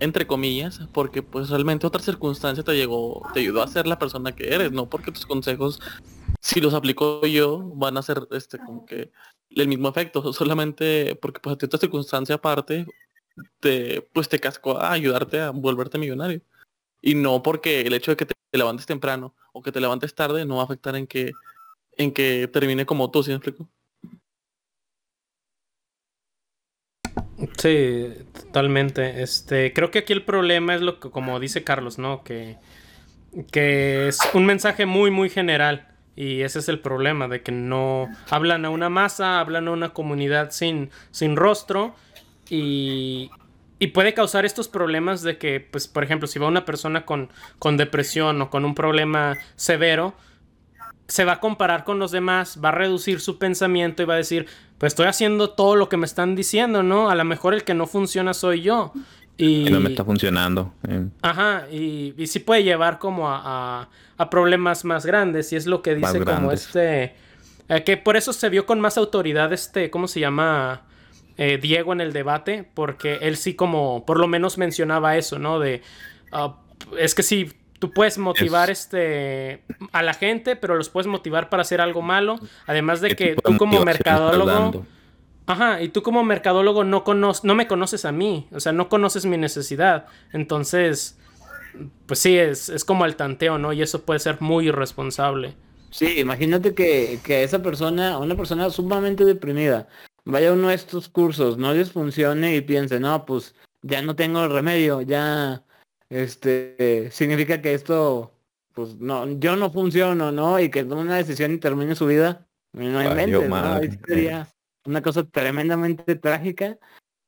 [0.00, 4.34] entre comillas, porque pues realmente otra circunstancia te llegó, te ayudó a ser la persona
[4.34, 5.80] que eres, no porque tus consejos,
[6.40, 9.10] si los aplico yo, van a ser este como que
[9.50, 12.86] el mismo efecto, solamente porque pues a ti otra circunstancia aparte
[13.60, 16.40] te, pues te cascó a ayudarte a volverte millonario.
[17.02, 20.44] Y no porque el hecho de que te levantes temprano o que te levantes tarde
[20.44, 21.32] no va a afectar en que
[21.96, 23.68] en que termine como tú, ¿sí me explico?
[27.56, 29.22] Sí, totalmente.
[29.22, 32.22] Este, creo que aquí el problema es lo que, como dice Carlos, ¿no?
[32.24, 32.56] Que,
[33.50, 35.88] que es un mensaje muy, muy general.
[36.16, 39.90] Y ese es el problema, de que no hablan a una masa, hablan a una
[39.90, 41.94] comunidad sin, sin rostro
[42.50, 43.30] y,
[43.78, 47.30] y puede causar estos problemas de que, pues, por ejemplo, si va una persona con,
[47.60, 50.14] con depresión o con un problema severo,
[51.08, 54.18] se va a comparar con los demás, va a reducir su pensamiento y va a
[54.18, 57.08] decir, pues estoy haciendo todo lo que me están diciendo, ¿no?
[57.08, 58.92] A lo mejor el que no funciona soy yo.
[59.38, 60.74] Y no me está funcionando.
[60.86, 61.06] Eh.
[61.22, 65.52] Ajá, y, y sí puede llevar como a, a, problemas más grandes.
[65.52, 67.14] Y es lo que dice como este...
[67.70, 70.82] Eh, que por eso se vio con más autoridad este, ¿cómo se llama?
[71.36, 75.60] Eh, Diego en el debate, porque él sí como, por lo menos mencionaba eso, ¿no?
[75.60, 75.82] De...
[76.32, 76.56] Ah,
[76.98, 79.62] es que sí, tú puedes motivar este
[79.92, 82.38] a la gente, pero los puedes motivar para hacer algo malo.
[82.66, 84.84] Además de que tú como mercadólogo
[85.48, 88.90] Ajá, y tú como mercadólogo no, conoces, no me conoces a mí, o sea, no
[88.90, 90.04] conoces mi necesidad.
[90.34, 91.18] Entonces,
[92.04, 93.72] pues sí, es, es como el tanteo, ¿no?
[93.72, 95.54] Y eso puede ser muy irresponsable.
[95.90, 99.88] Sí, imagínate que, que esa persona, una persona sumamente deprimida,
[100.26, 104.14] vaya a uno de estos cursos, no les funcione y piense, no, pues ya no
[104.16, 105.62] tengo el remedio, ya,
[106.10, 108.32] este, significa que esto,
[108.72, 110.58] pues no, yo no funciono, ¿no?
[110.60, 112.46] Y que tome una decisión y termine su vida.
[112.72, 114.46] No inventes, ¿no?
[114.84, 116.78] una cosa tremendamente trágica.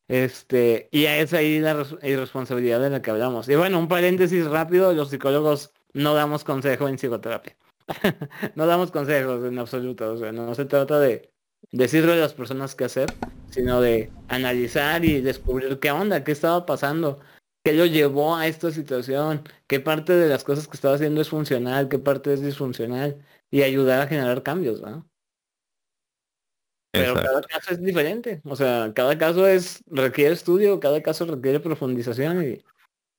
[0.08, 3.48] Este, y es ahí la irresponsabilidad de la que hablamos.
[3.48, 7.56] Y bueno, un paréntesis rápido, los psicólogos no damos consejo en psicoterapia.
[8.56, 10.12] no damos consejos en absoluto.
[10.14, 11.30] O sea, no se trata de
[11.70, 13.12] decirle a las personas qué hacer,
[13.50, 17.20] sino de analizar y descubrir qué onda, qué estaba pasando,
[17.70, 21.28] qué lo llevó a esta situación, qué parte de las cosas que estaba haciendo es
[21.28, 25.06] funcional, qué parte es disfuncional, y ayudar a generar cambios, ¿no?
[26.92, 28.40] Pero cada caso es diferente.
[28.44, 32.64] O sea, cada caso es requiere estudio, cada caso requiere profundización y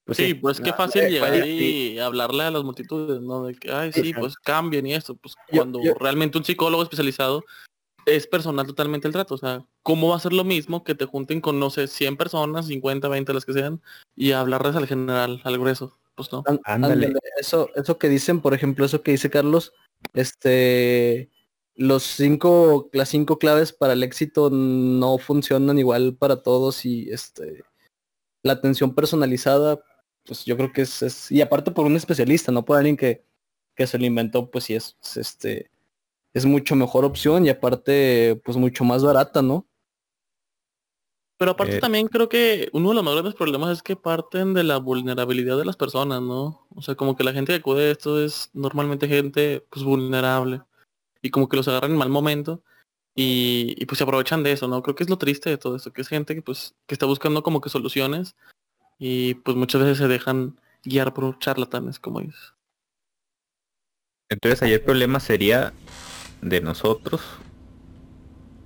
[0.04, 3.46] pues sí, pues qué fácil llegar y hablarle a las multitudes, ¿no?
[3.46, 5.16] De que, ay, sí, pues cambien y esto.
[5.16, 7.46] Pues cuando realmente un psicólogo especializado
[8.06, 9.36] es personal totalmente el trato.
[9.36, 12.18] O sea, ¿cómo va a ser lo mismo que te junten con, no sé, 100
[12.18, 13.82] personas, 50, 20, las que sean,
[14.16, 15.98] y hablarles al general, al grueso?
[16.16, 16.44] Pues no.
[16.66, 17.14] Ándale.
[17.40, 19.74] Eso, eso que dicen, por ejemplo, eso que dice Carlos,
[20.14, 21.30] este
[21.76, 27.64] los cinco, las cinco claves para el éxito no funcionan igual para todos y este
[28.44, 29.84] la atención personalizada,
[30.26, 33.24] pues yo creo que es, es, y aparte por un especialista, no por alguien que,
[33.76, 35.71] que se lo inventó, pues sí es, es, este,
[36.34, 39.68] es mucho mejor opción y aparte, pues mucho más barata, ¿no?
[41.38, 41.80] Pero aparte Eh.
[41.80, 45.58] también creo que uno de los más grandes problemas es que parten de la vulnerabilidad
[45.58, 46.68] de las personas, ¿no?
[46.76, 50.62] O sea, como que la gente que acude a esto es normalmente gente pues vulnerable
[51.22, 52.64] y como que los agarran en mal momento
[53.16, 54.84] y, y, pues se aprovechan de eso, ¿no?
[54.84, 57.08] Creo que es lo triste de todo esto, que es gente que pues que está
[57.08, 58.36] buscando como que soluciones
[59.00, 62.54] y pues muchas veces se dejan guiar por charlatanes como ellos.
[64.30, 65.74] Entonces ahí el problema sería
[66.42, 67.22] de nosotros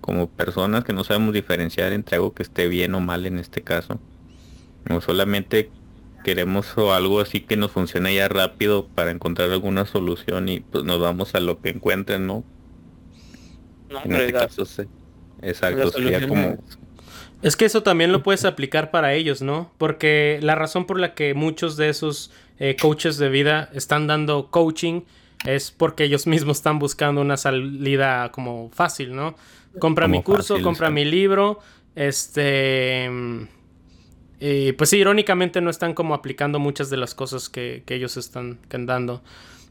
[0.01, 3.63] como personas que no sabemos diferenciar entre algo que esté bien o mal en este
[3.63, 3.99] caso.
[4.87, 5.71] No solamente
[6.23, 10.83] queremos o algo así que nos funcione ya rápido para encontrar alguna solución y pues
[10.83, 12.43] nos vamos a lo que encuentren, ¿no?
[13.89, 14.83] No, En este caso sí.
[15.41, 16.77] Exacto, sería como es-
[17.41, 19.71] Es que eso también lo puedes aplicar para ellos, ¿no?
[19.77, 24.49] Porque la razón por la que muchos de esos eh, coaches de vida están dando
[24.49, 25.01] coaching
[25.45, 29.35] es porque ellos mismos están buscando una salida como fácil, ¿no?
[29.79, 30.93] Compra Como mi curso, fácil, compra sí.
[30.93, 31.59] mi libro,
[31.95, 33.09] este...
[34.39, 38.17] Y pues sí, irónicamente no están como aplicando muchas de las cosas que, que ellos
[38.17, 39.23] están están dando.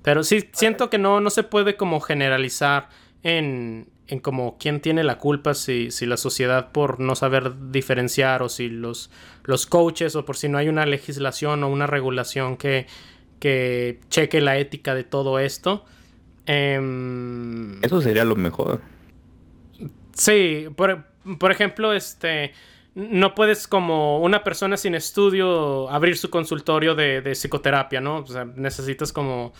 [0.02, 2.88] Pero sí, siento que no, no se puede como generalizar
[3.22, 8.42] en, en como quién tiene la culpa, si, si la sociedad por no saber diferenciar
[8.42, 9.10] o si los,
[9.44, 12.86] los coaches o por si no hay una legislación o una regulación que,
[13.44, 15.84] que cheque la ética de todo esto.
[16.46, 18.80] Em, eso sería lo mejor.
[20.12, 21.06] Sí, por,
[21.38, 22.52] por ejemplo, este
[22.94, 28.18] no puedes como una persona sin estudio abrir su consultorio de, de psicoterapia, ¿no?
[28.18, 29.52] O sea, necesitas como,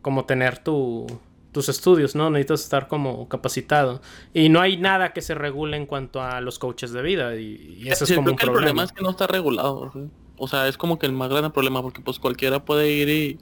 [0.00, 1.06] como tener tu,
[1.52, 2.30] tus estudios, ¿no?
[2.30, 4.00] Necesitas estar como capacitado.
[4.32, 7.36] Y no hay nada que se regule en cuanto a los coaches de vida.
[7.36, 8.82] Y, y eso Sí, es como creo un que el problema.
[8.82, 9.90] problema es que no está regulado.
[9.92, 10.00] ¿sí?
[10.38, 13.38] O sea, es como que el más grande problema porque pues cualquiera puede ir y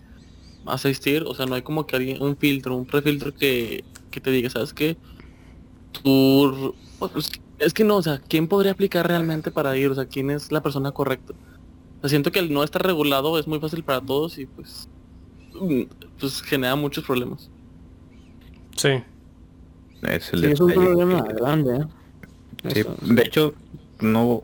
[0.66, 1.24] asistir.
[1.26, 4.50] O sea, no hay como que alguien, un filtro, un prefiltro que, que te diga,
[4.50, 4.96] ¿sabes qué?
[5.92, 6.74] Tú...
[6.98, 9.90] pues, es que no, o sea, ¿quién podría aplicar realmente para ir?
[9.90, 11.34] O sea, ¿quién es la persona correcta?
[11.98, 14.88] O sea, siento que el no estar regulado es muy fácil para todos y pues...
[15.54, 15.82] mm,
[16.20, 17.50] Pues genera muchos problemas.
[18.76, 19.02] Sí.
[20.02, 21.86] Es el Sí, es un problema grande, ¿eh?
[22.74, 23.54] Sí, de hecho,
[24.00, 24.42] no,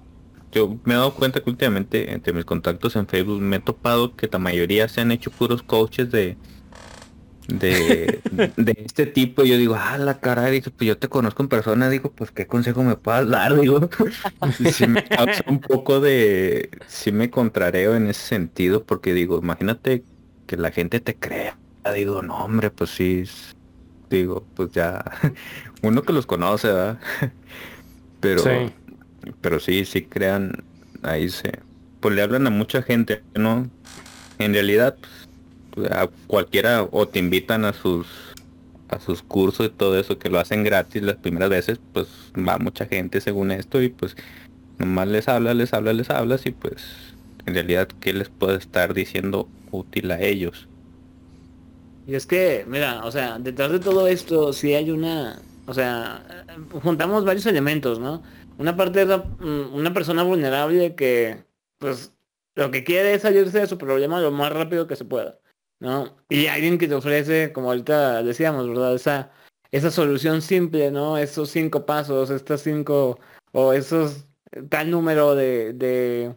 [0.53, 4.17] yo me he dado cuenta que últimamente entre mis contactos en Facebook me he topado
[4.17, 6.39] que la mayoría se han hecho puros coaches de
[7.49, 8.21] de,
[8.57, 9.45] de este tipo.
[9.45, 12.31] Y yo digo, ah, la cara, digo, pues yo te conozco en persona, digo, pues
[12.31, 13.89] qué consejo me puedas dar, digo.
[14.73, 20.05] sí me causa un poco de, sí me contrareo en ese sentido, porque digo, imagínate
[20.47, 21.59] que la gente te crea.
[21.95, 23.25] Digo, no, hombre, pues sí,
[24.09, 25.05] digo, pues ya,
[25.83, 26.99] uno que los conoce, ¿verdad?
[28.21, 28.73] Pero, Sí.
[29.41, 30.65] Pero sí, sí crean,
[31.03, 31.61] ahí se,
[32.01, 33.69] pues le hablan a mucha gente, ¿no?
[34.39, 34.97] En realidad,
[35.71, 38.07] pues, a cualquiera o te invitan a sus
[38.89, 42.59] a sus cursos y todo eso que lo hacen gratis las primeras veces, pues va
[42.59, 44.17] mucha gente según esto y pues
[44.79, 46.83] nomás les hablas, les hablas, les hablas y pues
[47.47, 50.69] en realidad qué les puede estar diciendo útil a ellos.
[52.07, 56.23] Y es que, mira, o sea, detrás de todo esto sí hay una, o sea,
[56.83, 58.23] juntamos varios elementos, ¿no?
[58.59, 61.45] Una parte es la- mm, una persona vulnerable que,
[61.79, 62.13] pues,
[62.55, 65.39] lo que quiere es salirse de su problema lo más rápido que se pueda,
[65.81, 66.17] ¿no?
[66.29, 68.95] Y alguien que te ofrece, como ahorita decíamos, ¿verdad?
[68.95, 69.31] Esa,
[69.71, 71.17] esa solución simple, ¿no?
[71.17, 73.19] Esos cinco pasos, estas cinco,
[73.53, 74.27] o esos,
[74.69, 76.37] tal número de, de,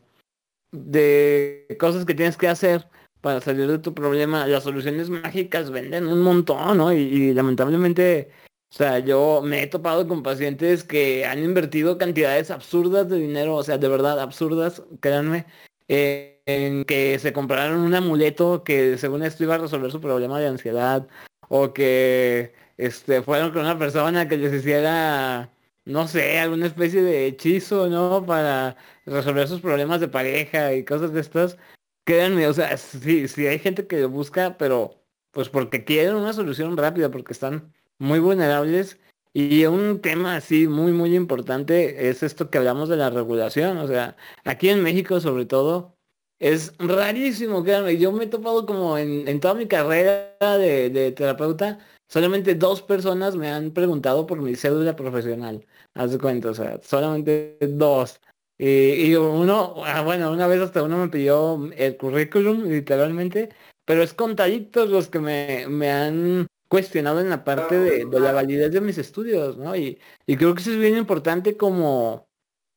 [0.71, 2.87] de cosas que tienes que hacer
[3.21, 4.47] para salir de tu problema.
[4.47, 6.93] Las soluciones mágicas venden un montón, ¿no?
[6.93, 8.29] Y, y lamentablemente,
[8.71, 13.55] o sea, yo me he topado con pacientes que han invertido cantidades absurdas de dinero,
[13.55, 15.45] o sea, de verdad absurdas, créanme,
[15.87, 20.39] eh, en que se compraron un amuleto que según esto iba a resolver su problema
[20.39, 21.07] de ansiedad,
[21.49, 25.51] o que este fueron con una persona que les hiciera
[25.85, 28.25] no sé, alguna especie de hechizo, ¿no?
[28.25, 28.75] Para
[29.05, 31.57] resolver sus problemas de pareja y cosas de estas.
[32.05, 36.33] Créanme, o sea, sí, sí hay gente que lo busca, pero pues porque quieren una
[36.33, 38.99] solución rápida, porque están muy vulnerables.
[39.33, 43.77] Y un tema así muy, muy importante es esto que hablamos de la regulación.
[43.77, 44.15] O sea,
[44.45, 45.95] aquí en México sobre todo,
[46.39, 47.97] es rarísimo, créanme.
[47.97, 52.81] Yo me he topado como en, en toda mi carrera de, de terapeuta, solamente dos
[52.81, 55.65] personas me han preguntado por mi cédula profesional.
[55.95, 58.19] Haz de cuenta, o sea, solamente dos.
[58.57, 63.49] Y, y uno, ah, bueno, una vez hasta uno me pidió el currículum, literalmente,
[63.85, 68.69] pero es contaditos los que me, me han cuestionado en la parte de, la validez
[68.73, 69.77] de mis estudios, ¿no?
[69.77, 72.27] Y, creo que eso es bien importante como,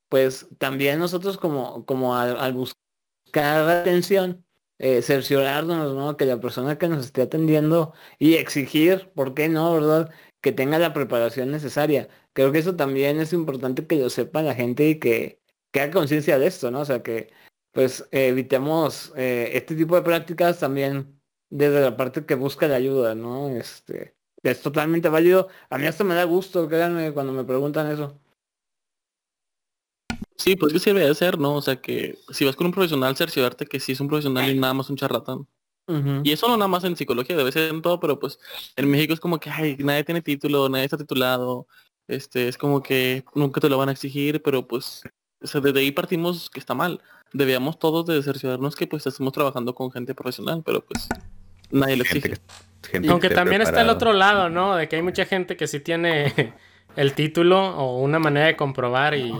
[0.08, 4.46] pues, también nosotros como, como al, al buscar atención,
[4.78, 6.16] eh, cerciorarnos, ¿no?
[6.16, 10.12] Que la persona que nos esté atendiendo y exigir, ¿por qué no, verdad?
[10.40, 12.08] Que tenga la preparación necesaria.
[12.34, 15.42] Creo que eso también es importante que lo sepa la gente y que,
[15.72, 16.82] que haga conciencia de esto, ¿no?
[16.82, 17.32] O sea, que
[17.72, 21.17] pues evitemos eh, este tipo de prácticas también
[21.50, 23.48] desde la parte que busca la ayuda, ¿no?
[23.48, 25.48] Este, es totalmente válido.
[25.70, 28.18] A mí hasta me da gusto, créanme, cuando me preguntan eso.
[30.36, 31.56] Sí, pues que sirve de ser, ¿no?
[31.56, 34.58] O sea que si vas con un profesional, cerciorarte que sí es un profesional y
[34.58, 35.46] nada más un charlatán.
[36.22, 38.38] Y eso no nada más en psicología, debe ser en todo, pero pues
[38.76, 41.66] en México es como que ay, nadie tiene título, nadie está titulado,
[42.06, 45.02] este, es como que nunca te lo van a exigir, pero pues
[45.40, 47.00] o sea, desde ahí partimos que está mal.
[47.32, 51.08] Debíamos todos de cerciorarnos que pues estamos trabajando con gente profesional, pero pues
[51.70, 52.34] nadie lo exige.
[53.08, 54.76] Aunque también está el otro lado, ¿no?
[54.76, 56.54] De que hay mucha gente que sí tiene
[56.96, 59.32] el título o una manera de comprobar y...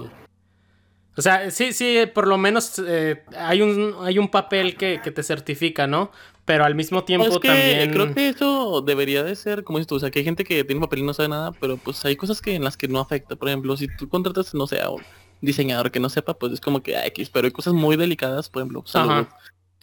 [1.17, 5.11] O sea, sí, sí, por lo menos eh, hay, un, hay un papel que, que,
[5.11, 6.13] te certifica, ¿no?
[6.45, 7.91] Pero al mismo tiempo es que también...
[7.91, 10.63] Creo que eso debería de ser, como dices tú, o sea, que hay gente que
[10.63, 13.01] tiene papel y no sabe nada, pero pues hay cosas que en las que no
[13.01, 13.35] afecta.
[13.35, 15.03] Por ejemplo, si tú contratas, no sé, a un
[15.41, 18.49] diseñador que no sepa, pues es como que ah, X, pero hay cosas muy delicadas,
[18.49, 19.27] por ejemplo, salud.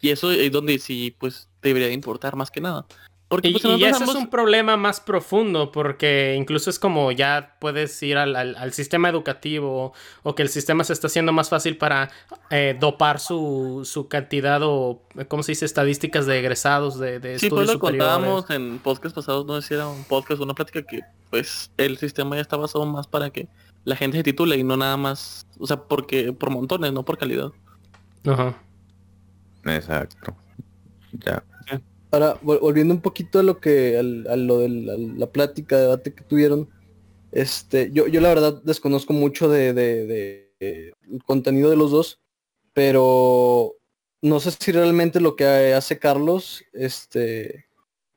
[0.01, 2.85] Y eso es donde sí, pues debería de importar más que nada.
[3.27, 8.01] Porque, pues, y, ese es un problema más profundo, porque incluso es como ya puedes
[8.03, 12.11] ir al, al, sistema educativo o que el sistema se está haciendo más fácil para
[12.51, 17.47] eh, dopar su, su, cantidad o, ¿cómo se dice?, estadísticas de egresados de, de sí,
[17.47, 20.83] estudios pues lo contábamos en podcast pasados, no sé si era un podcast una plática
[20.83, 21.01] que
[21.31, 23.47] pues el sistema ya está basado más para que
[23.85, 27.17] la gente se titule y no nada más, o sea, porque por montones, no por
[27.17, 27.51] calidad.
[28.25, 28.61] Ajá.
[29.63, 30.35] Exacto.
[31.13, 31.43] Ya.
[32.11, 36.69] Ahora, volviendo un poquito a lo que, a lo de la, plática, debate que tuvieron,
[37.31, 42.21] este, yo, yo la verdad desconozco mucho de, de, el contenido de los dos,
[42.73, 43.73] pero
[44.21, 47.65] no sé si realmente lo que hace Carlos, este,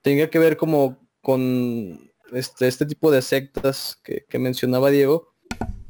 [0.03, 5.28] tenga que ver como con este, este tipo de sectas que, que mencionaba Diego,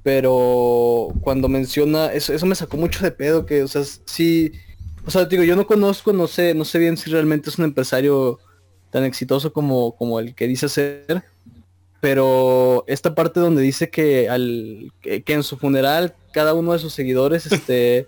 [0.08, 4.52] pero cuando menciona, eso, eso me sacó mucho de pedo, que, o sea, sí
[5.04, 7.66] o sea, digo, yo no conozco, no sé, no sé bien si realmente es un
[7.66, 8.38] empresario
[8.90, 11.22] tan exitoso como, como el que dice ser.
[12.00, 16.94] Pero esta parte donde dice que al que, en su funeral cada uno de sus
[16.94, 18.06] seguidores este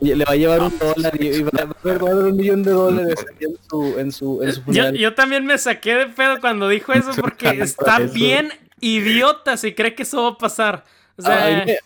[0.00, 3.56] le, va a llevar un dólar y, va, a haber un millón de dólares en
[3.68, 4.96] su, en su, en su funeral.
[4.96, 8.50] Yo, también me saqué de pedo cuando dijo eso porque está bien
[8.80, 10.84] idiota si cree que eso va a pasar.
[11.18, 11.64] O sea,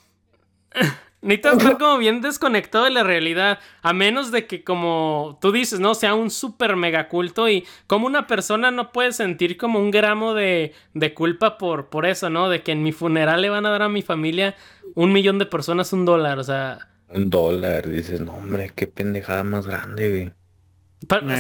[1.22, 3.58] Necesitas estar como bien desconectado de la realidad.
[3.82, 5.94] A menos de que, como tú dices, ¿no?
[5.94, 7.48] Sea un súper mega culto.
[7.48, 12.06] Y como una persona no puede sentir como un gramo de, de, culpa por, por
[12.06, 12.48] eso, ¿no?
[12.48, 14.54] De que en mi funeral le van a dar a mi familia
[14.94, 16.38] un millón de personas un dólar.
[16.38, 16.88] O sea.
[17.08, 17.88] Un dólar.
[17.88, 20.32] Dices, no, hombre, qué pendejada más grande, güey.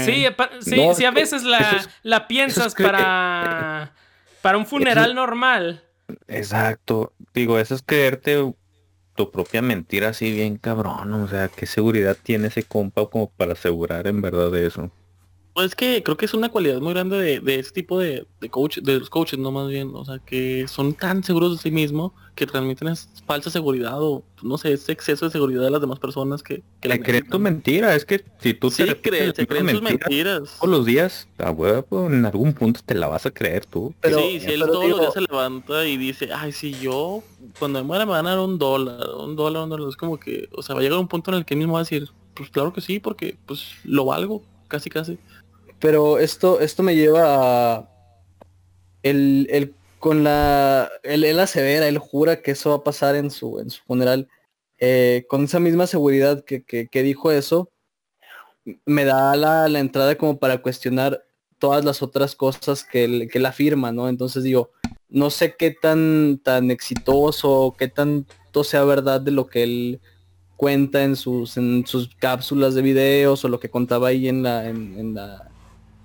[0.04, 0.26] sí,
[0.60, 3.92] sí, sí, a veces la, la piensas para,
[4.42, 5.84] para un funeral normal.
[6.28, 7.12] Exacto.
[7.34, 8.54] Digo, eso es creerte
[9.14, 13.52] tu propia mentira así bien cabrón, o sea, ¿qué seguridad tiene ese compa como para
[13.52, 14.90] asegurar en verdad eso?
[15.54, 18.48] Pues que creo que es una cualidad muy grande de, de este tipo de, de
[18.48, 21.70] coach, de los coaches, no más bien, o sea, que son tan seguros de sí
[21.70, 25.80] mismos que transmiten esa falsa seguridad o no sé, ese exceso de seguridad de las
[25.80, 29.34] demás personas que, que le creen tu mentira, es que si tú sí, te crees,
[29.34, 33.26] te creen tus mentiras todos los días, a huevo, en algún punto te la vas
[33.26, 33.92] a creer tú.
[34.00, 37.22] Pero, sí, si él todos los días se levanta y dice, ay, si yo
[37.58, 40.18] cuando me muera me van a dar un dólar, un dólar, un dólar, es como
[40.18, 41.82] que, o sea, va a llegar un punto en el que él mismo va a
[41.82, 45.18] decir, pues claro que sí, porque pues lo valgo, casi casi.
[45.80, 47.22] Pero esto, esto me lleva
[47.76, 47.90] a
[49.02, 53.30] el, el con la él, él, asevera, él jura que eso va a pasar en
[53.30, 54.28] su en su funeral.
[54.78, 57.70] Eh, con esa misma seguridad que, que, dijo eso,
[58.86, 61.22] me da la, la, entrada como para cuestionar
[61.58, 64.08] todas las otras cosas que él, que él afirma, ¿no?
[64.08, 64.70] Entonces digo,
[65.10, 70.00] no sé qué tan, tan exitoso, qué tanto sea verdad de lo que él
[70.56, 75.14] cuenta en sus, en sus cápsulas de videos o lo que contaba ahí la, en
[75.14, 75.49] la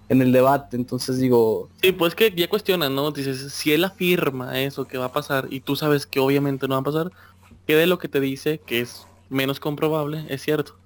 [0.09, 0.75] en el debate.
[0.75, 1.69] Entonces digo.
[1.81, 3.11] Sí, pues que ya cuestionan, ¿no?
[3.11, 6.75] Dices, si él afirma eso que va a pasar y tú sabes que obviamente no
[6.75, 7.11] va a pasar,
[7.67, 10.77] ¿qué de lo que te dice que es menos comprobable es cierto?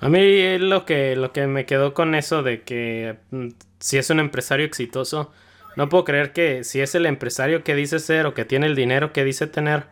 [0.00, 3.48] A mí lo que, lo que me quedó con eso de que mm,
[3.78, 5.30] si es un empresario exitoso,
[5.76, 8.74] no puedo creer que si es el empresario que dice ser o que tiene el
[8.74, 9.86] dinero que dice tener,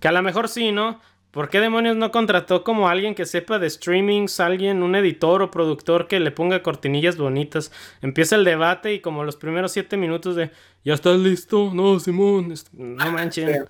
[0.00, 1.00] que a lo mejor sí, ¿no?
[1.32, 5.50] ¿Por qué demonios no contrató como alguien que sepa de streamings, alguien, un editor o
[5.50, 7.72] productor que le ponga cortinillas bonitas?
[8.02, 10.50] Empieza el debate y como los primeros siete minutos de
[10.84, 11.70] ¿Ya estás listo?
[11.72, 13.64] No, Simón, no manchen.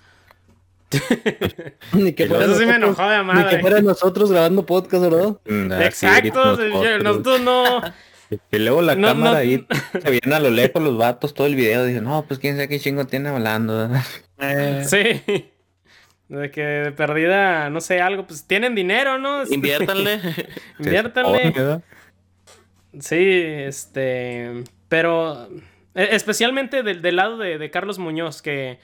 [1.93, 3.59] Ni que fuera Eso sí me enojó de Ni que madre.
[3.61, 5.37] fuera nosotros grabando podcast, ¿verdad?
[5.47, 6.83] Mm, así Exacto, nosotros.
[6.83, 7.81] yo- nosotros no.
[8.51, 9.37] Y luego la No, cámara no.
[9.37, 9.65] ahí
[10.01, 11.85] se vienen a lo lejos los vatos todo el video.
[11.85, 13.89] Dicen, no, pues quién sabe qué chingo tiene hablando.
[14.39, 15.45] Eh, Sí.
[16.39, 19.43] De que de perdida, no sé, algo, pues tienen dinero, ¿no?
[19.49, 20.19] Inviértanle.
[20.79, 21.81] Inviértanle.
[22.99, 24.63] Sí, este.
[24.89, 25.47] Pero.
[25.95, 28.79] e- Especialmente del, del lado de, de Carlos Muñoz, que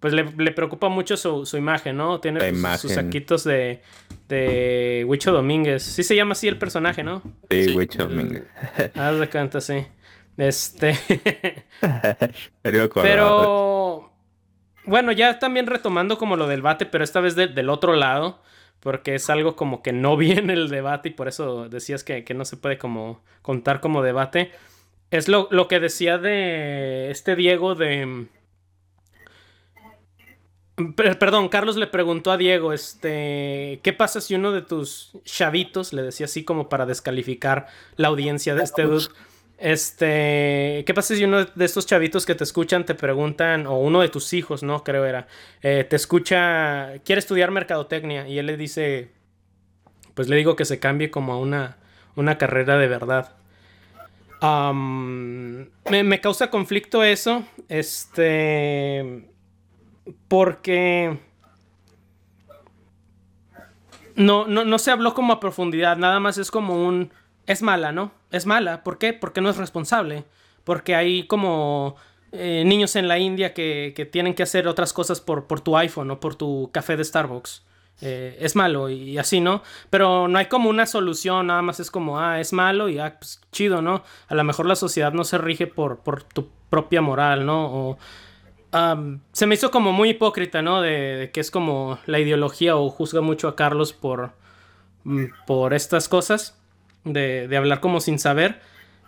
[0.00, 2.20] pues le, le preocupa mucho su, su imagen, ¿no?
[2.20, 2.78] Tiene sus- imagen.
[2.78, 3.80] sus saquitos de,
[4.28, 5.82] de Huicho Domínguez.
[5.82, 7.22] Sí se llama así el personaje, ¿no?
[7.50, 7.72] Sí, Sí.
[7.72, 8.44] güey, Dominguez.
[8.94, 9.86] Haz de cuenta, sí.
[10.36, 10.98] Este.
[12.62, 14.10] Pero
[14.86, 18.40] bueno, ya también retomando como lo del debate, pero esta vez de- del otro lado,
[18.80, 22.34] porque es algo como que no viene el debate y por eso decías que, que
[22.34, 24.52] no se puede como contar como debate.
[25.10, 28.26] Es lo, lo que decía de este Diego de...
[30.96, 35.92] Per- Perdón, Carlos le preguntó a Diego, este, ¿qué pasa si uno de tus chavitos,
[35.92, 39.06] le decía así como para descalificar la audiencia de este dude,
[39.64, 44.02] este, ¿qué pasa si uno de estos chavitos que te escuchan te preguntan, o uno
[44.02, 45.26] de tus hijos, no creo era,
[45.62, 49.10] eh, te escucha, quiere estudiar mercadotecnia y él le dice,
[50.12, 51.78] pues le digo que se cambie como a una,
[52.14, 53.32] una carrera de verdad.
[54.42, 59.30] Me, me causa conflicto eso, este,
[60.28, 61.16] porque
[64.14, 67.14] no, no, no se habló como a profundidad, nada más es como un...
[67.46, 68.12] Es mala, ¿no?
[68.34, 68.82] Es mala.
[68.82, 69.12] ¿Por qué?
[69.12, 70.24] Porque no es responsable.
[70.64, 71.96] Porque hay como
[72.32, 75.76] eh, niños en la India que, que tienen que hacer otras cosas por, por tu
[75.76, 77.64] iPhone o por tu café de Starbucks.
[78.00, 79.62] Eh, es malo y así, ¿no?
[79.88, 83.16] Pero no hay como una solución, nada más es como, ah, es malo y ah,
[83.18, 84.02] pues chido, ¿no?
[84.26, 87.66] A lo mejor la sociedad no se rige por, por tu propia moral, ¿no?
[87.66, 87.98] O,
[89.30, 90.80] se me hizo como muy hipócrita, ¿no?
[90.80, 94.32] De, de que es como la ideología o juzga mucho a Carlos por,
[95.04, 96.58] mm, por estas cosas,
[97.04, 98.60] de, de hablar como sin saber,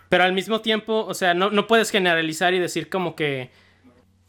[0.09, 3.49] pero al mismo tiempo, o sea, no, no puedes generalizar y decir como que,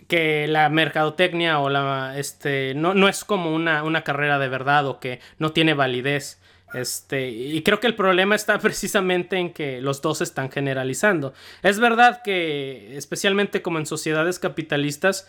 [0.09, 4.87] que la mercadotecnia o la, este, no, no es como una, una carrera de verdad
[4.87, 6.41] o que no tiene validez.
[6.75, 11.33] Este, y creo que el problema está precisamente en que los dos están generalizando.
[11.63, 15.29] Es verdad que, especialmente como en sociedades capitalistas,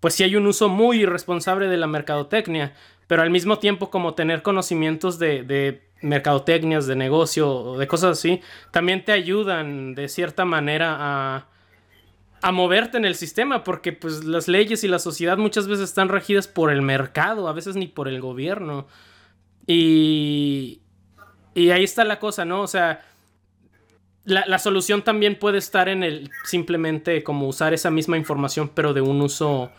[0.00, 2.74] pues sí hay un uso muy irresponsable de la mercadotecnia,
[3.06, 8.40] pero al mismo tiempo como tener conocimientos de, de mercadotecnias, de negocio de cosas así,
[8.70, 11.46] también te ayudan de cierta manera a,
[12.42, 16.08] a moverte en el sistema, porque pues las leyes y la sociedad muchas veces están
[16.08, 18.86] regidas por el mercado, a veces ni por el gobierno.
[19.66, 20.80] Y,
[21.54, 22.62] y ahí está la cosa, ¿no?
[22.62, 23.04] O sea,
[24.24, 28.92] la, la solución también puede estar en el simplemente como usar esa misma información, pero
[28.92, 29.70] de un uso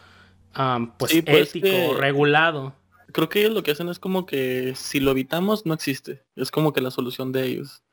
[0.98, 2.74] pues, Sí, pues, ético, que- regulado.
[3.14, 6.24] Creo que ellos lo que hacen es como que si lo evitamos no existe.
[6.36, 7.84] Es como que la solución de ellos.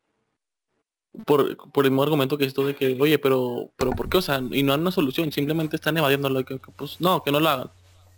[1.27, 4.19] Por, por el mismo argumento que esto de que, oye, pero, pero ¿por qué?
[4.19, 7.31] O sea, y no hay una solución, simplemente están evadiéndolo, que, que, pues no, que
[7.31, 7.71] no lo hagan.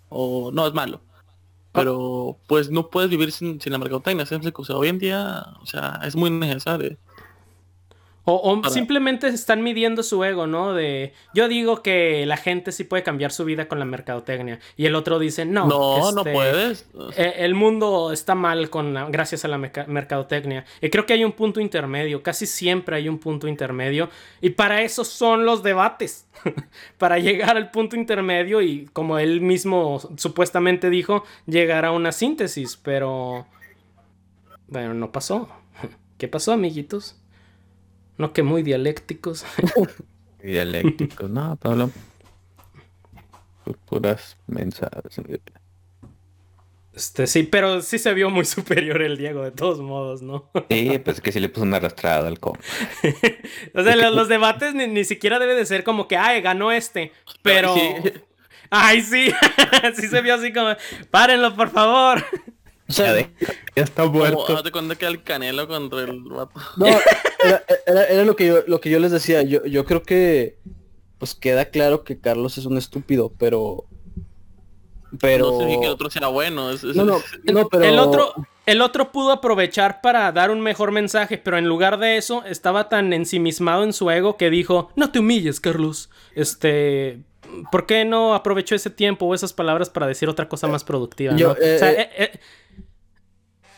[0.09, 1.01] O no, es malo.
[1.73, 4.51] Pero pues no puedes vivir sin, sin la mercadotecnia, ¿sabes?
[4.57, 6.97] O sea, hoy en día, o sea, es muy necesario.
[8.29, 10.75] O, o Para- simplemente están midiendo su ego, ¿no?
[10.75, 14.59] De yo digo que la gente sí puede cambiar su vida con la mercadotecnia.
[14.77, 15.67] Y el otro dice, no.
[15.69, 16.89] No, no este, puedes.
[17.17, 20.65] eh, El mundo está mal con la- gracias a la mercadotecnia.
[20.81, 22.23] Y creo que hay un punto intermedio.
[22.25, 24.11] Casi siempre hay un punto intermedio.
[24.41, 26.27] Y para eso son los debates.
[26.99, 32.77] para llegar al punto intermedio y, como él mismo supuestamente dijo, llegar a una síntesis.
[32.77, 33.47] Pero.
[34.67, 35.49] Bueno, no pasó.
[36.19, 37.17] ¿Qué pasó, amiguitos?
[38.19, 39.45] No que muy dialécticos.
[40.43, 41.29] Dialécticos.
[41.31, 41.91] No, Pablo.
[43.65, 45.21] Pu- Puras mensajes.
[46.95, 50.51] Este, sí, pero sí se vio muy superior el Diego, de todos modos, ¿no?
[50.71, 52.61] Sí, pues es que sí le puso una arrastrada al compa.
[53.75, 56.73] O sea, los, los debates ni, ni siquiera debe de ser como que, ay, ganó
[56.73, 57.13] este.
[57.43, 57.75] Pero.
[57.75, 58.13] Sí.
[58.71, 59.31] Ay, sí.
[59.95, 60.75] sí se vio así como,
[61.11, 62.25] párenlo, por favor.
[62.89, 63.29] O sea, Ya,
[63.75, 64.57] está muerto.
[64.57, 66.53] haz de cuenta que el canelo contra el vato.
[66.77, 69.43] No, era, era- era lo que yo, lo que yo les decía.
[69.43, 70.59] Yo, yo creo que
[71.19, 73.85] pues queda claro que Carlos es un estúpido, pero.
[75.21, 75.51] Pero.
[75.53, 76.71] No sé que el otro sea bueno.
[76.71, 77.85] es- es- No, no, es- no, pero.
[77.85, 78.35] El otro.
[78.67, 82.89] El otro pudo aprovechar para dar un mejor mensaje, pero en lugar de eso estaba
[82.89, 86.11] tan ensimismado en su ego que dijo, no te humilles, Carlos.
[86.35, 87.21] Este,
[87.71, 91.37] ¿por qué no aprovechó ese tiempo o esas palabras para decir otra cosa más productiva?
[91.37, 91.57] Yo, ¿no?
[91.61, 92.41] eh, o sea, eh, eh, eh,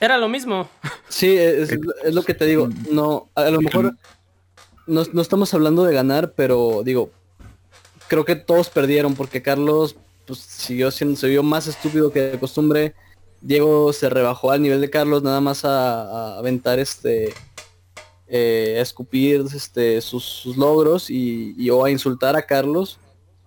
[0.01, 0.69] era lo mismo.
[1.09, 1.71] Sí, es,
[2.05, 2.69] es lo que te digo.
[2.91, 3.97] No, a lo mejor
[4.87, 7.11] no, no estamos hablando de ganar, pero digo,
[8.09, 9.97] creo que todos perdieron porque Carlos
[10.27, 12.95] pues siguió siendo, se vio más estúpido que de costumbre.
[13.41, 16.03] Diego se rebajó al nivel de Carlos nada más a,
[16.35, 17.33] a aventar este
[18.27, 22.99] eh, a escupir este sus, sus logros y, y- o a insultar a Carlos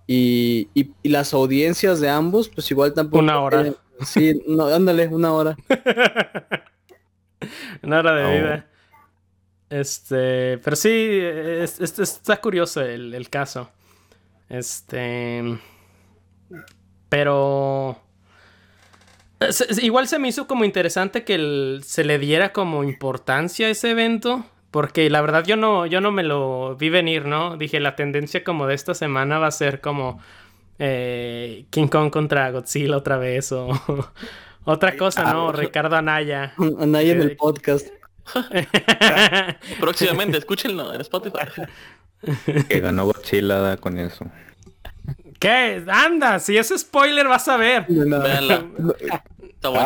[0.06, 3.66] y, y- y las audiencias de ambos pues igual tampoco Una hora.
[3.68, 3.74] eh,
[4.04, 5.56] sí no ándale una hora
[7.82, 8.30] Una hora de Oh.
[8.30, 8.66] vida.
[9.70, 13.70] Este, pero sí, es- es- está curioso el, el caso.
[14.48, 15.58] Este,
[17.08, 17.98] pero
[19.80, 23.90] igual se me hizo como interesante que el- se le diera como importancia a ese
[23.90, 27.56] evento, porque la verdad yo no, yo no me lo vi venir, ¿no?
[27.56, 30.18] Dije la tendencia como de esta semana va a ser como
[30.78, 33.68] eh, King Kong contra Godzilla otra vez o
[34.64, 35.52] otra cosa, ¿no?
[35.52, 36.54] Ricardo Anaya.
[36.80, 37.88] Anaya en Eh, el podcast
[39.80, 41.46] Próximamente, escúchenlo en Spotify.
[42.68, 44.24] Que ganó Godzilla con eso.
[45.40, 45.84] ¿Qué?
[45.88, 47.90] Anda, si es spoiler vas a ver.
[47.90, 48.04] No,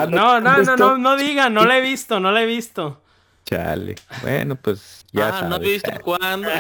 [0.07, 3.01] no, no, no, no digan, no la he visto, no la he visto.
[3.47, 3.95] Chale.
[4.23, 5.55] Bueno, pues ya ah, no sabes.
[5.55, 6.49] había visto cuándo.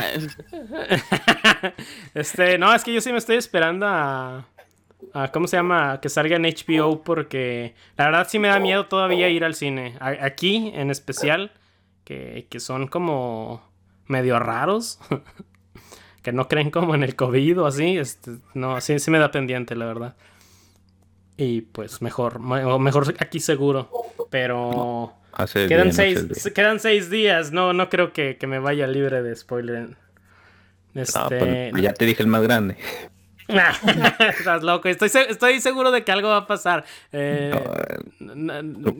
[2.14, 4.46] Este, no, es que yo sí me estoy esperando a,
[5.12, 6.00] a ¿cómo se llama?
[6.00, 9.96] Que salga en HBO porque la verdad sí me da miedo todavía ir al cine.
[10.00, 11.52] A- aquí, en especial,
[12.04, 13.62] que, que son como
[14.06, 14.98] medio raros.
[16.22, 17.98] que no creen como en el COVID o así.
[17.98, 20.16] Este, no, sí, sí me da pendiente, la verdad.
[21.36, 23.90] Y pues mejor, mejor aquí seguro.
[24.30, 25.14] Pero...
[25.36, 27.52] Hace Quedan bien, seis, quedan seis días.
[27.52, 29.90] No, no creo que, que me vaya libre de spoiler.
[30.94, 31.18] Este...
[31.18, 32.76] No, pues, ya te dije el más grande.
[33.48, 34.88] Estás loco.
[34.88, 36.84] Estoy, estoy seguro de que algo va a pasar.
[37.12, 37.52] Eh,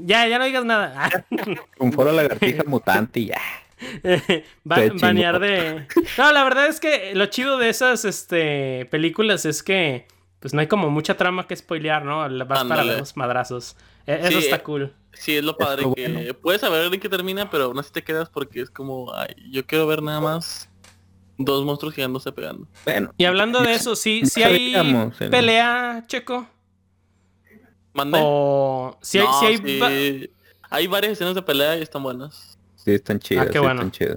[0.05, 1.11] ya, ya no digas nada.
[1.78, 3.41] Un foro lagartija mutante y ya.
[4.64, 5.01] Ba- Qué chingón.
[5.01, 5.87] banear de.
[6.16, 10.07] No, la verdad es que lo chido de esas este, películas es que
[10.41, 12.18] pues no hay como mucha trama que spoilear, ¿no?
[12.47, 13.76] Vas para los madrazos.
[14.07, 14.93] E- Eso está eh, cool.
[15.18, 16.34] Sí, es lo padre lo que bueno.
[16.40, 19.66] puedes saber en qué termina, pero aún así te quedas porque es como, ay, yo
[19.66, 20.68] quiero ver nada más
[21.38, 22.66] dos monstruos gigándose pegando.
[22.84, 23.10] Bueno.
[23.16, 24.74] Y hablando de eso, sí, sí hay
[25.30, 26.46] pelea, Checo.
[27.92, 28.18] ¿Mande?
[28.22, 30.30] O si hay, No, sí hay sí,
[30.68, 32.58] hay varias escenas de pelea y están buenas.
[32.76, 33.44] Sí, están chidas.
[33.46, 33.74] Ah, qué sí, bueno.
[33.74, 34.16] están chidas.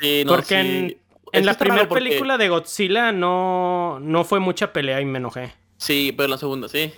[0.00, 0.54] Sí, no, Porque sí.
[0.54, 0.98] en,
[1.32, 5.52] en la primera porque- película de Godzilla no, no fue mucha pelea y me enojé.
[5.76, 6.92] Sí, pero en la segunda sí.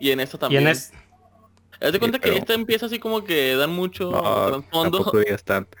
[0.00, 0.62] Y en esta Y también.
[0.64, 0.92] en es...
[1.80, 4.20] Haz de cuenta Sí, pero- que esta empieza así como que dan mucho No,
[4.60, 5.12] trasfondo,
[5.44, 5.76] tanto.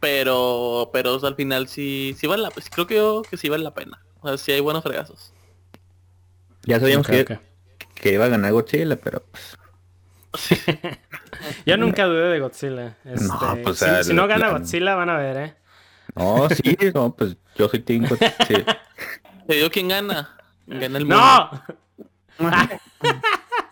[0.00, 3.36] pero pero o sea, al final sí sí vale la pues, creo que yo que
[3.36, 4.02] sí vale la pena.
[4.20, 5.32] O sea, sí hay buenos fregazos.
[6.64, 7.38] Ya sabíamos Ok, que,
[7.94, 9.56] que iba a ganar Godzilla, pero pues,
[11.66, 12.96] Yo nunca dudé de Godzilla.
[13.04, 13.28] Este,
[13.62, 15.56] pues, si, o sea, si no gana la- Godzilla van a ver, ¿eh?
[16.14, 18.34] No, sí, no, pues yo soy Team Godzilla.
[18.46, 18.54] Sí.
[19.46, 20.36] Te digo quién gana.
[20.66, 21.62] Gana el mundo.
[22.38, 22.50] ¡No!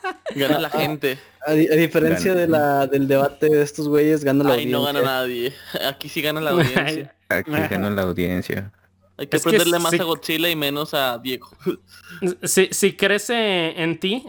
[0.35, 1.19] Gana la gente.
[1.47, 2.41] a, di- a diferencia Gana.
[2.43, 5.59] de la del debate de estos güeyes gana la Ahí no gana audiencia.
[5.81, 5.89] nadie.
[5.89, 7.15] Aquí sí gana la audiencia.
[7.29, 8.73] Aquí ganó la audiencia.
[9.17, 11.49] Hay que Es que aprenderle más a Godzilla y menos a Diego.
[12.43, 14.25] Si, si crece en ti,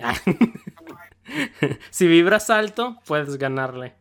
[1.89, 3.93] si vibras alto, puedes ganarle.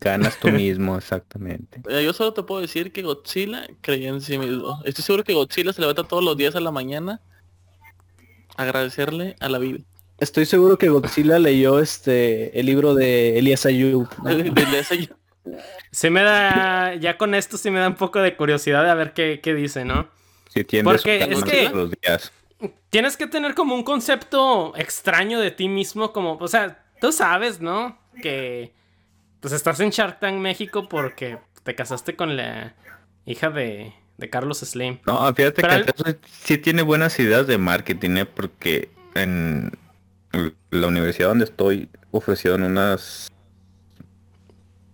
[0.00, 1.80] Ganas tú mismo, exactamente.
[1.88, 4.80] Eh, Yo solo te puedo decir que Godzilla creía en sí mismo.
[4.84, 7.20] Estoy seguro que Godzilla se levanta todos los días a la mañana
[8.56, 9.80] a agradecerle a la vida.
[10.20, 14.08] Estoy seguro que Godzilla leyó este el libro de Elias Ayub.
[15.90, 18.94] Sí me da, ya con esto sí me da un poco de curiosidad de a
[18.94, 20.08] ver qué, qué dice, ¿no?
[20.52, 22.32] Tienes Porque es que- todos los días.
[22.90, 27.60] Tienes que tener como un concepto extraño de ti mismo, como, o sea, tú sabes,
[27.60, 27.98] ¿no?
[28.20, 28.72] Que
[29.40, 32.74] pues estás en Shark Tank México porque te casaste con la
[33.24, 34.98] hija de, de Carlos Slim.
[35.06, 38.26] No, fíjate Pero que al- sí tiene buenas ideas de marketing, ¿eh?
[38.26, 39.72] porque en
[40.70, 43.28] la universidad donde estoy ofrecieron unas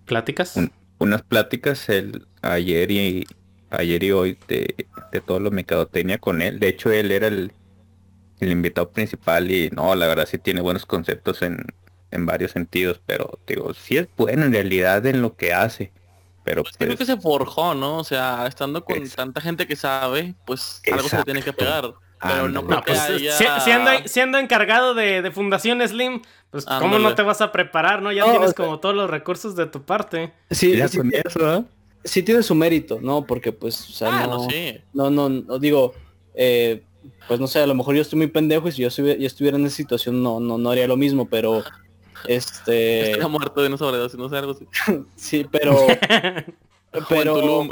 [0.07, 0.57] ¿Pláticas?
[0.57, 3.27] Un- unas pláticas el ayer y
[3.71, 6.59] ayer y hoy de, de todo lo mercadotecnia con él.
[6.59, 7.53] De hecho él era el,
[8.41, 11.65] el invitado principal y no, la verdad sí tiene buenos conceptos en,
[12.11, 15.93] en varios sentidos, pero digo, sí es bueno en realidad en lo que hace.
[16.45, 17.99] Pero Pues creo pues, que se forjó, ¿no?
[17.99, 19.23] O sea, estando con Exacto.
[19.23, 21.93] tanta gente que sabe, pues algo se tiene que pegar.
[22.29, 23.33] Pero no creo No, que pues haya...
[23.33, 28.03] si- siendo, siendo encargado de, de Fundación Slim, pues ¿cómo no te vas a preparar,
[28.03, 28.13] no?
[28.13, 30.33] Ya tienes o sea- como todos los recursos de tu parte.
[30.51, 31.65] Sí, ya sí, con eso, ¿eh?
[32.05, 33.25] sí tiene su mérito, ¿no?
[33.27, 34.79] Porque pues, o sea, Ah, no, no, sí.
[34.93, 35.93] no, no, no, digo,
[36.35, 36.83] eh,
[37.29, 39.27] pues no sé, a lo mejor yo estoy muy pendejo y si yo, estuvi- yo
[39.27, 41.65] estuviera en esa situación no, no, no haría lo mismo, pero
[42.29, 44.67] este Estaría muerto de una sobredosis, no sé, algo así.
[45.17, 45.77] sí, pero
[47.09, 47.69] pero.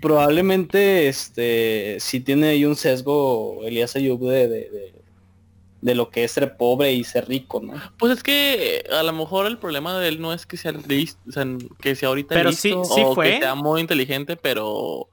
[0.00, 4.94] Probablemente este sí tiene ahí un sesgo Elías Ayub de, de, de-
[5.82, 7.72] de lo que es ser pobre y ser rico, ¿no?
[7.98, 11.18] Pues es que a lo mejor el problema de él no es que sea listo,
[11.26, 11.46] o sea,
[11.80, 13.30] que sea ahorita Pero listo sí- sí o fue.
[13.32, 15.08] que sea muy inteligente, pero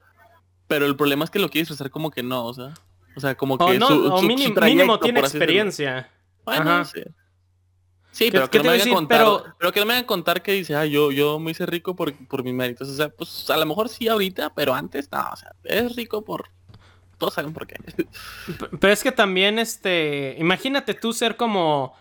[0.67, 2.73] pero el problema es que lo quiere expresar como que no, o sea,
[3.15, 6.11] o sea, como que no, su, o su- su mínimo, trayecto, mínimo tiene experiencia.
[6.43, 6.84] Bueno, Ajá.
[6.86, 7.01] sí.
[8.18, 9.72] Sí, ¿Qué- pero qué que no me contar, Pero- pero...
[9.72, 12.43] que no me a contar que dice, ah, yo, yo me hice rico por, por
[12.43, 12.89] mis méritos.
[12.89, 16.24] O sea, pues a lo mejor sí ahorita, pero antes no, o sea, es rico
[16.26, 16.49] por.
[17.20, 17.76] Todos saben por qué.
[18.80, 21.95] Pero es que también, este, imagínate tú ser como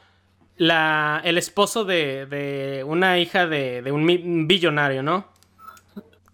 [0.58, 5.28] la, el esposo de, de una hija de, de un billonario, ¿no?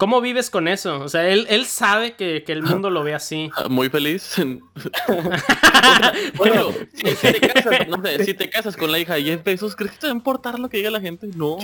[0.03, 0.98] ¿Cómo vives con eso?
[0.98, 3.53] O sea, él, él sabe que, que el mundo lo ve así.
[3.70, 4.34] Muy feliz.
[6.34, 9.44] bueno, si, si te casas, no sé, si te casas con la hija de Jeff
[9.44, 11.28] Bezos, ¿crees que te va a importar lo que diga la gente?
[11.36, 11.57] No.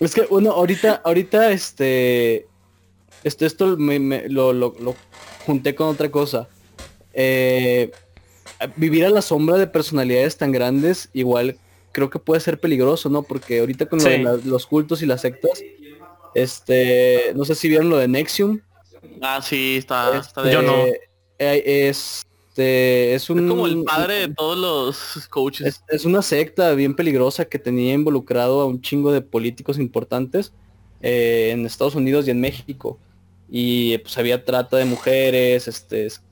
[0.00, 2.46] Es que uno, ahorita, ahorita, este,
[3.24, 4.94] esto, esto me, me- lo, lo- lo
[5.46, 6.46] junté con otra cosa.
[7.14, 7.90] Eh,
[8.76, 11.56] vivir a la sombra de personalidades tan grandes, igual
[11.98, 13.24] creo que puede ser peligroso, ¿no?
[13.24, 15.64] Porque ahorita con lo de la- los cultos y las sectas,
[16.34, 18.60] este, no sé si vieron lo de Nexium.
[19.20, 20.52] Ah, sí, está, está de...
[20.52, 20.84] Yo no.
[21.38, 23.38] eh, este, es un...
[23.40, 25.66] Es como el padre de todos los coaches.
[25.66, 30.52] Es, es una secta bien peligrosa que tenía involucrado a un chingo de políticos importantes
[31.00, 32.98] eh, en Estados Unidos y en México.
[33.50, 36.22] Y pues había trata de mujeres, este, es-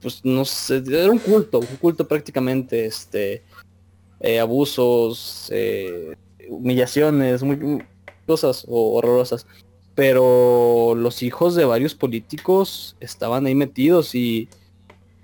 [0.00, 3.42] pues no sé, era un culto, un culto prácticamente, este,
[4.22, 6.16] eh, abusos, eh,
[6.48, 7.84] humillaciones, muy,
[8.26, 9.46] cosas ho- horrorosas.
[9.94, 14.48] Pero los hijos de varios políticos estaban ahí metidos y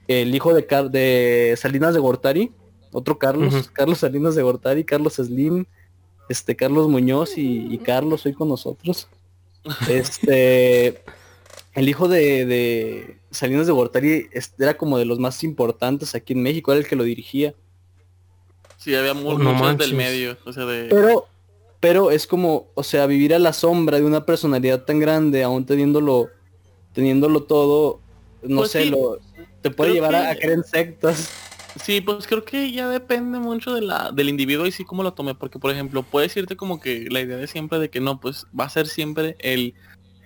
[0.09, 2.53] el hijo de, Car- de Salinas de Gortari,
[2.93, 3.71] otro Carlos.
[3.73, 5.65] Carlos Salinas de Gortari, Carlos Slim,
[6.29, 9.09] este Carlos Muñoz y, y Carlos hoy con nosotros.
[9.89, 11.03] Este,
[11.75, 14.29] el hijo de, de Salinas de Gortari
[14.59, 17.55] era como de los más importantes aquí en México, era el que lo dirigía.
[18.79, 19.89] Sí, había Oh, no muchos manches.
[19.89, 20.39] del medio.
[20.47, 20.89] O sea, de...
[20.89, 21.27] Pero,
[21.81, 25.67] pero es como, o sea, vivir a la sombra de una personalidad tan grande, aún
[25.67, 26.29] teniéndolo,
[26.93, 28.01] teniéndolo todo,
[28.43, 29.19] no Pues sé, sí, lo,
[29.63, 31.31] te puede creo llevar a, que- a creer en sectas.
[31.85, 35.13] Sí, pues creo que ya depende mucho de la, del individuo y sí cómo lo
[35.15, 38.21] tome, porque por ejemplo, puedes irte como que la idea de siempre de que no,
[38.21, 39.75] pues va a ser siempre el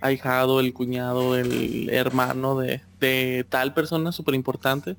[0.01, 4.97] ahijado, el cuñado, el hermano de, de tal persona súper importante.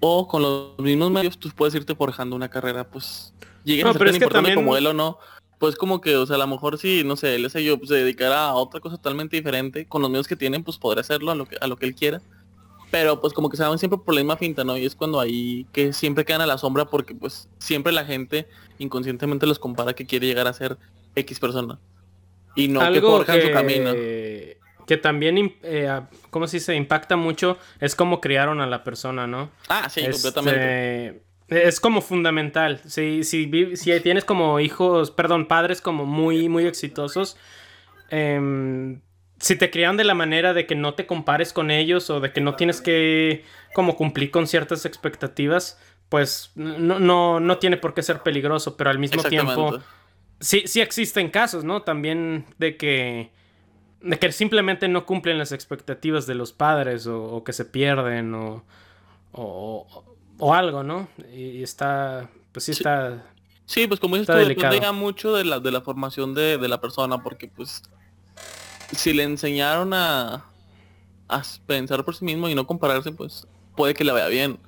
[0.00, 3.32] O con los mismos medios tú puedes irte forjando una carrera, pues
[3.64, 5.18] llegues No, a ser tan importante también- como él o no.
[5.58, 7.90] Pues como que, o sea, a lo mejor si, no sé, él ese yo, pues,
[7.90, 11.30] se dedicara a otra cosa totalmente diferente, con los medios que tienen, pues podrá hacerlo
[11.30, 12.22] a lo que, a lo que él quiera
[12.90, 14.76] pero pues como que se van siempre por la misma finta, ¿no?
[14.76, 18.48] Y es cuando ahí que siempre quedan a la sombra porque pues siempre la gente
[18.78, 20.76] inconscientemente los compara que quiere llegar a ser
[21.14, 21.78] X persona.
[22.56, 23.92] Y no que forjan su camino.
[24.90, 26.74] Que también, eh, ¿cómo se dice?
[26.74, 29.48] Impacta mucho es cómo criaron a la persona, ¿no?
[29.68, 31.22] Ah, sí, Este, completamente.
[31.46, 32.80] Es como fundamental.
[32.84, 37.36] Si, si, si tienes como hijos, perdón, padres como muy, muy exitosos,
[38.08, 39.00] em,
[39.38, 42.32] si te criaron de la manera de que no te compares con ellos o de
[42.32, 45.78] que no tienes que como cumplir con ciertas expectativas,
[46.08, 49.78] pues no, no, no tiene por qué ser peligroso, pero al mismo tiempo
[50.40, 51.82] sí, sí existen casos, ¿no?
[51.82, 53.30] También de que,
[54.20, 58.64] que simplemente no cumplen las expectativas de los padres o, o que se pierden o,
[59.32, 60.04] o,
[60.38, 61.08] o algo, ¿no?
[61.34, 63.24] Y está, pues sí está...
[63.66, 66.58] Sí, pues como dices Está tú, depende ya mucho de la, de la formación de,
[66.58, 67.82] de la persona, porque pues
[68.96, 70.44] si le enseñaron a,
[71.28, 73.46] a pensar por sí mismo y no compararse, pues
[73.76, 74.58] puede que le vaya bien.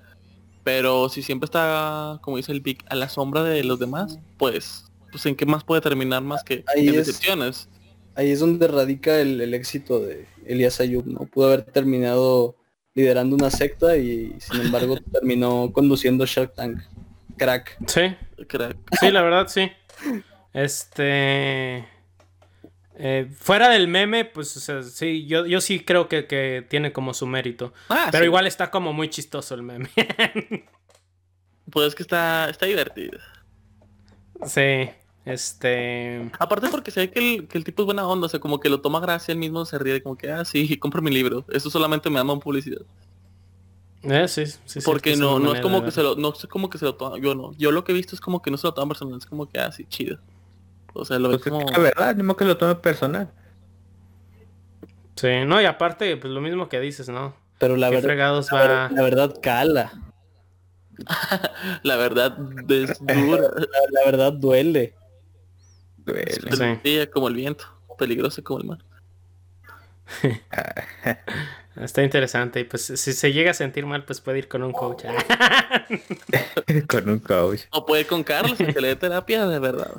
[0.63, 4.85] Pero si siempre está, como dice el Vic, a la sombra de los demás, pues,
[5.11, 7.69] pues en qué más puede terminar más que Ahí en es- decepciones.
[8.15, 11.21] Ahí es donde radica el, el éxito de Elias Ayub, ¿no?
[11.27, 12.57] Pudo haber terminado
[12.95, 16.81] liderando una secta y sin embargo terminó conduciendo Shark Tank.
[17.39, 17.79] Crack.
[17.87, 18.15] Sí,
[18.49, 18.77] Crack.
[19.01, 19.71] sí, la verdad sí.
[20.53, 21.87] Este...
[22.97, 26.93] eh, fuera del meme, pues o sea, sí, yo, yo sí creo que, que tiene
[26.93, 27.73] como su mérito.
[27.89, 28.27] Ah, Pero sí.
[28.27, 29.89] igual está como muy chistoso el meme.
[31.71, 33.19] Pues es que está, está divertido.
[34.45, 34.91] sí,
[35.25, 36.31] este...
[36.39, 38.69] Aparte porque sé que el, que el tipo es buena onda, o sea, como que
[38.69, 41.45] lo toma gracia, él mismo se ríe como que, ah, sí, compro mi libro.
[41.51, 42.83] Eso solamente me llama publicidad.
[44.03, 46.69] Eh, sí, sí, sí, Porque no, no es como que se lo, no es como
[46.69, 47.53] que se lo toma, yo no.
[47.57, 49.49] Yo lo que he visto es como que no se lo toma personal, es como
[49.49, 50.19] que, ah, sí, chido.
[50.93, 51.71] O sea, lo Pues es como...
[51.71, 53.31] la verdad, ni modo que lo tome personal.
[55.15, 57.35] Sí, no, y aparte, pues lo mismo que dices, ¿no?
[57.59, 58.89] Pero la ¿Qué verdad, la, va?
[58.89, 59.93] ver- la verdad cala.
[61.83, 62.37] La verdad
[62.71, 63.43] es dura.
[63.57, 64.95] La, la verdad duele.
[66.05, 66.81] Duele.
[66.83, 67.11] Sí.
[67.13, 67.65] Como el viento,
[67.99, 68.79] peligrosa como el mar.
[71.77, 72.61] Está interesante.
[72.61, 75.05] Y pues si se llega a sentir mal, pues puede ir con un coach.
[76.89, 77.63] con un coach.
[77.71, 79.93] O puede ir con Carlos, que le dé terapia de verdad.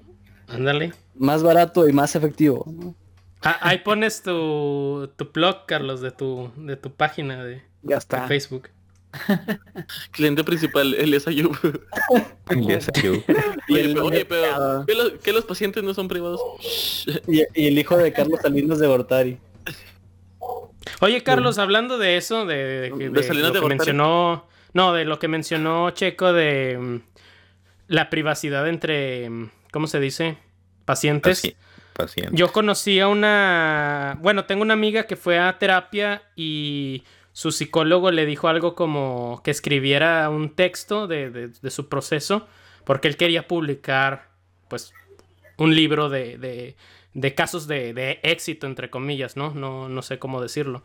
[0.48, 0.94] Ándale.
[1.14, 2.64] Más barato y más efectivo.
[2.66, 2.94] ¿no?
[3.42, 8.26] Ah, ahí pones tu, tu blog, Carlos, de tu, de tu página de, Ya de.
[8.26, 8.70] Facebook.
[10.10, 11.56] Cliente principal, Elias Ayub.
[12.50, 13.22] Elias Ayub.
[13.68, 16.40] Y Oye, oye, pero ¿qué los, qué los pacientes no son privados?
[17.26, 19.38] Y, y el hijo de Carlos Salinas de Gortari.
[21.00, 23.78] Oye, Carlos, hablando de eso, de, de- de- ¿De Salinas lo de que Gortari?
[23.78, 24.46] mencionó.
[24.74, 26.96] No, de lo que mencionó Checo de mm,
[27.88, 29.28] la privacidad entre.
[29.30, 30.38] mm, ¿Cómo se dice?
[30.84, 31.44] Pacientes.
[31.44, 31.54] Paci-
[31.92, 32.32] paciente.
[32.34, 34.18] Yo conocí a una.
[34.20, 37.02] Bueno, tengo una amiga que fue a terapia y
[37.38, 42.48] su psicólogo le dijo algo como que escribiera un texto de, de- de su proceso
[42.84, 44.30] porque él quería publicar,
[44.68, 44.92] pues,
[45.56, 46.74] un libro de, de-
[47.14, 49.52] de casos de, de éxito, entre comillas, ¿no?
[49.54, 49.88] ¿no?
[49.88, 50.82] No sé cómo decirlo.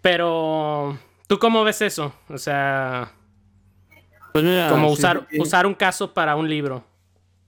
[0.00, 0.98] Pero,
[1.28, 2.12] ¿tú cómo ves eso?
[2.28, 3.12] O sea,
[4.32, 5.38] Pues mira, como sí, usar, sí.
[5.40, 6.84] usar un caso para un libro.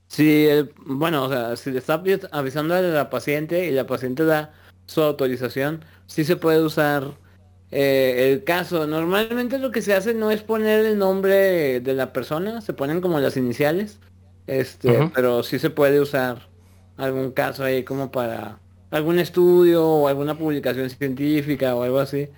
[0.06, 3.86] Si el- bueno, o sea, si le está avi- avisando a la paciente y la
[3.88, 4.52] paciente da
[4.86, 7.23] su autorización, sí se puede usar
[7.70, 8.86] eh, el caso.
[8.86, 13.00] Normalmente lo que se hace no es poner el nombre de la persona, se ponen
[13.00, 13.98] como las iniciales,
[14.46, 16.48] este, pero sí se puede usar
[16.96, 18.58] algún caso ahí como para
[18.90, 22.28] algún estudio o alguna publicación científica o algo así.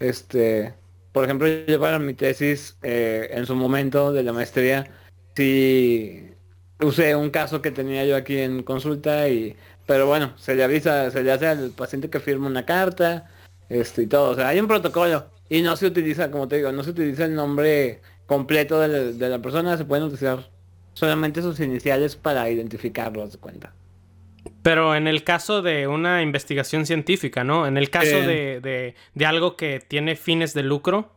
[0.00, 0.74] Este,
[1.12, 4.90] por ejemplo, yo para mi tesis eh, en su momento de la maestría,
[5.36, 6.30] sí
[6.80, 9.56] usé un caso que tenía yo aquí en consulta y
[9.86, 13.30] pero bueno se le avisa se le hace al paciente que firma una carta
[13.68, 16.72] este y todo o sea hay un protocolo y no se utiliza como te digo
[16.72, 20.50] no se utiliza el nombre completo de la, de la persona se pueden utilizar
[20.94, 23.72] solamente sus iniciales para identificarlo haz de cuenta
[24.62, 27.66] Pero en el caso de una investigación científica, ¿no?
[27.66, 28.26] En el caso Eh.
[28.26, 31.10] de, de- de algo que tiene fines de lucro.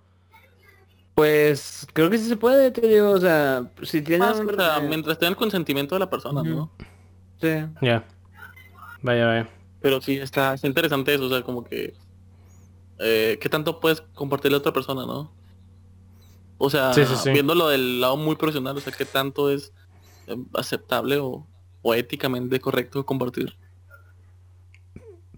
[1.16, 4.56] pues creo que sí se puede te digo o sea si tiene Más, un- o
[4.56, 6.72] sea, eh, mientras tenga el consentimiento de la persona, ¿no?
[7.42, 7.50] Sí.
[7.82, 8.04] Ya.
[9.02, 9.50] Vaya, vaya.
[9.82, 11.94] Pero sí, está, está interesante eso, o sea, como que...
[13.00, 15.32] Eh, ¿Qué tanto puedes compartirle a otra persona, no?
[16.58, 17.32] O sea, Sí, sí, sí.
[17.32, 19.72] viéndolo del lado muy profesional, o sea, ¿qué tanto es
[20.28, 21.48] eh, aceptable o,
[21.82, 23.56] o éticamente correcto compartir?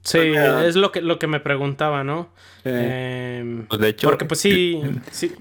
[0.04, 2.30] Sí, es lo que, lo que me preguntaba, ¿no?
[2.64, 4.82] Em, Pues de hecho, porque pues sí,
[5.12, 5.32] sí.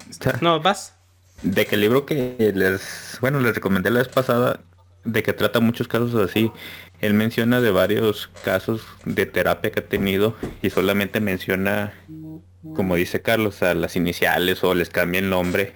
[0.43, 0.97] No, vas.
[1.43, 4.61] De que el libro que les, bueno, les recomendé la vez pasada,
[5.05, 6.53] de que trata muchos casos así,
[7.01, 11.92] él menciona de varios casos de terapia que ha tenido y solamente menciona,
[12.74, 15.74] como dice Carlos, a las iniciales o les cambia el nombre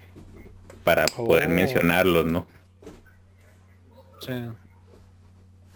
[0.85, 1.51] para poder Oh.
[1.51, 2.47] mencionarlos, ¿no?
[4.21, 4.33] sí.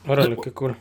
[0.06, 0.76] Órale, qué cool.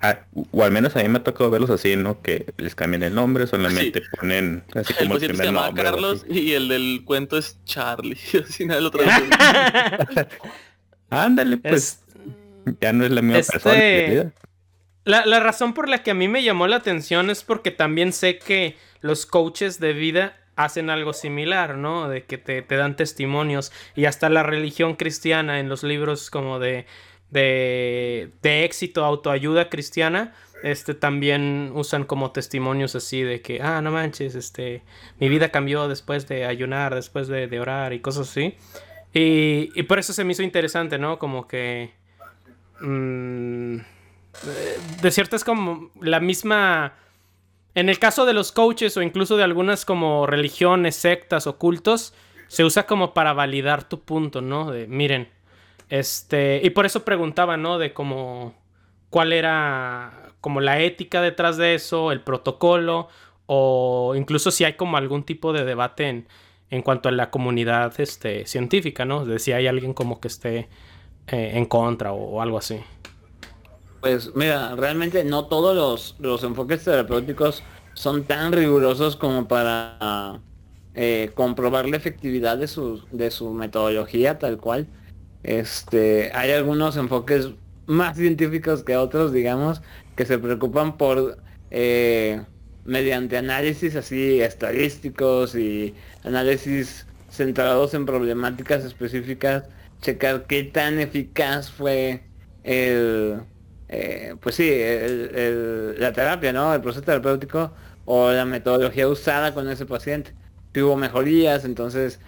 [0.00, 0.20] Ah,
[0.52, 2.22] o al menos a mí me ha tocado verlos así, ¿no?
[2.22, 5.82] Que les cambian el nombre, solamente ponen así El como el se primer llama nombre.
[5.82, 8.16] o Carlos y el del cuento es Charlie.
[8.48, 8.92] Así nadie lo.
[11.10, 12.00] Ándale, pues Es-
[12.80, 13.74] ya no es la misma este- persona.
[13.76, 14.32] en realidad.
[15.04, 18.12] La, la razón por la que a mí me llamó la atención es porque también
[18.12, 22.08] sé que los coaches de vida hacen algo similar, ¿no?
[22.08, 26.58] De que te, te dan testimonios y hasta la religión cristiana en los libros como
[26.58, 26.84] de,
[27.30, 33.92] de, de éxito, autoayuda cristiana, este también usan como testimonios así de que, ah, no
[33.92, 34.82] manches, este,
[35.20, 38.56] mi vida cambió después de ayunar, después de, de orar y cosas así.
[39.14, 41.18] Y, y por eso se me hizo interesante, ¿no?
[41.18, 41.96] Como que...
[42.80, 43.76] mm,
[45.02, 46.94] de cierto es como la misma...
[47.74, 52.14] En el caso de los coaches o incluso de algunas como religiones, sectas o cultos,
[52.48, 54.70] se usa como para validar tu punto, ¿no?
[54.70, 55.28] De, miren,
[55.88, 56.60] este...
[56.64, 57.78] Y por eso preguntaba, ¿no?
[57.78, 58.54] De como...
[59.10, 63.08] ¿Cuál era como la ética detrás de eso, el protocolo?
[63.46, 66.28] O incluso si hay como algún tipo de debate en,
[66.70, 69.24] en cuanto a la comunidad este, científica, ¿no?
[69.24, 70.68] De si hay alguien como que esté
[71.30, 72.80] eh, en contra o- algo así.
[74.00, 80.44] Pues mira, realmente no todos los, los enfoques terapéuticos son tan rigurosos como para
[80.94, 84.92] eh, comprobar la efectividad de su, de su metodología tal cual.
[85.42, 87.50] Este, hay algunos enfoques
[87.86, 89.82] más científicos que otros, digamos,
[90.14, 92.46] que se preocupan por eh,
[92.84, 99.68] mediante análisis así estadísticos y análisis centrados en problemáticas específicas,
[100.00, 102.22] checar qué tan eficaz fue
[102.64, 103.40] el,
[103.88, 106.74] eh, pues sí, el- el- la terapia, ¿no?
[106.74, 107.72] El proceso terapéutico
[108.04, 110.32] o la metodología usada con ese paciente.
[110.74, 112.20] Si hubo mejorías, entonces,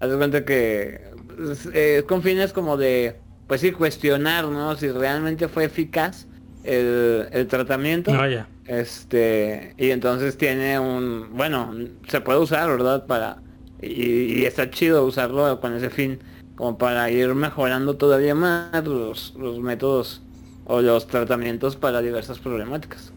[0.00, 1.00] haz cuenta que
[1.36, 3.16] pues, eh, con fines como de,
[3.46, 4.76] pues sí, cuestionar, ¿no?
[4.76, 6.26] Si realmente fue eficaz
[6.64, 8.12] el, el tratamiento.
[8.12, 8.48] No, ya.
[8.66, 11.74] Este, y entonces tiene un, bueno,
[12.08, 13.06] se puede usar, ¿verdad?
[13.06, 13.38] Para,
[13.80, 16.18] y, y está chido usarlo con ese fin,
[16.58, 20.22] como para ir mejorando todavía más los, los métodos
[20.66, 23.14] o los tratamientos para diversas problemáticas.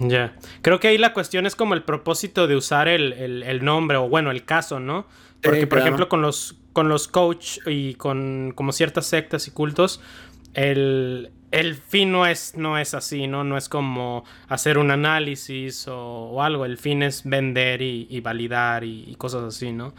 [0.00, 0.34] Ya.
[0.62, 3.96] Creo que ahí la cuestión es como el propósito de usar el, el- el nombre
[3.96, 5.06] o bueno, el caso, ¿no?
[5.40, 5.84] Porque, Sí, por claro.
[5.84, 10.00] ejemplo, con los, con los coach y con como ciertas sectas y cultos,
[10.54, 13.44] el, el fin no es, no es así, ¿no?
[13.44, 15.96] No es como hacer un análisis o,
[16.30, 16.64] o algo.
[16.64, 19.94] El fin es vender y, y validar y, y cosas así, ¿no?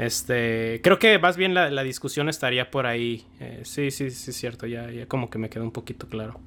[0.00, 3.26] Este, creo que más bien la, la discusión estaría por ahí.
[3.38, 4.66] Eh, sí, sí, sí, es cierto.
[4.66, 6.40] Ya, ya como que me quedó un poquito claro.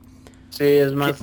[0.49, 1.19] Sí, es más,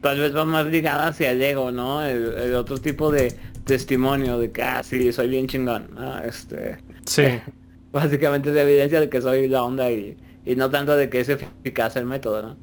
[0.00, 2.02] tal vez va más ligada hacia el ego, ¿no?
[2.02, 6.18] El, el otro tipo de testimonio de que, ah, sí, soy bien chingón, ¿no?
[6.20, 7.24] Este, Sí.
[7.92, 10.16] básicamente es evidencia de que soy la onda y,
[10.46, 12.56] y no tanto de que es eficaz el método, ¿no?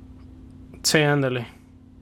[0.81, 1.45] Sí, ándale.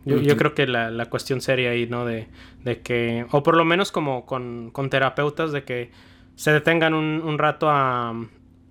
[0.06, 2.06] Yo, yo creo que la, la cuestión sería ahí, ¿no?
[2.06, 2.28] De,
[2.64, 5.92] de que, o por lo menos como con, con terapeutas, de que
[6.36, 8.14] se detengan un, un rato a,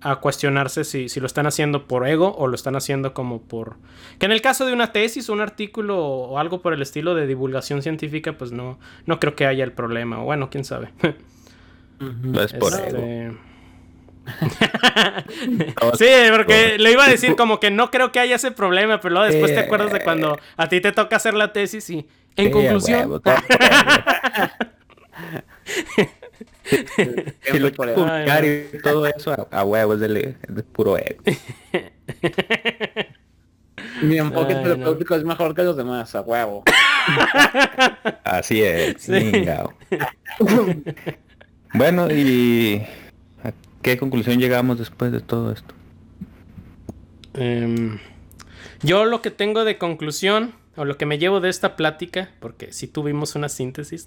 [0.01, 3.77] a cuestionarse si, si lo están haciendo por ego o lo están haciendo como por...
[4.19, 7.25] Que en el caso de una tesis, un artículo o algo por el estilo de
[7.27, 10.21] divulgación científica, pues no, no creo que haya el problema.
[10.21, 10.89] O bueno, quién sabe.
[11.99, 13.37] No es por Este, ego.
[15.97, 16.05] sí,
[16.35, 19.27] porque le iba a decir como que no creo que haya ese problema, pero luego
[19.29, 19.63] después te Eh.
[19.63, 23.21] acuerdas de cuando a ti te toca hacer la tesis y en conclusión...
[27.59, 31.21] lo por y todo eso a, a huevo es de, es de puro ego.
[34.01, 34.63] Mi enfoque Ay, no.
[34.63, 36.63] terapéutico es mejor que los demás, a huevo.
[38.23, 39.01] Así es.
[39.01, 39.45] Sí.
[41.73, 42.81] bueno, y
[43.43, 43.51] ¿a
[43.81, 45.73] qué conclusión llegamos después de todo esto?
[47.33, 47.99] Em,
[48.81, 52.73] yo lo que tengo de conclusión, o lo que me llevo de esta plática, porque
[52.73, 54.05] si tuvimos una síntesis,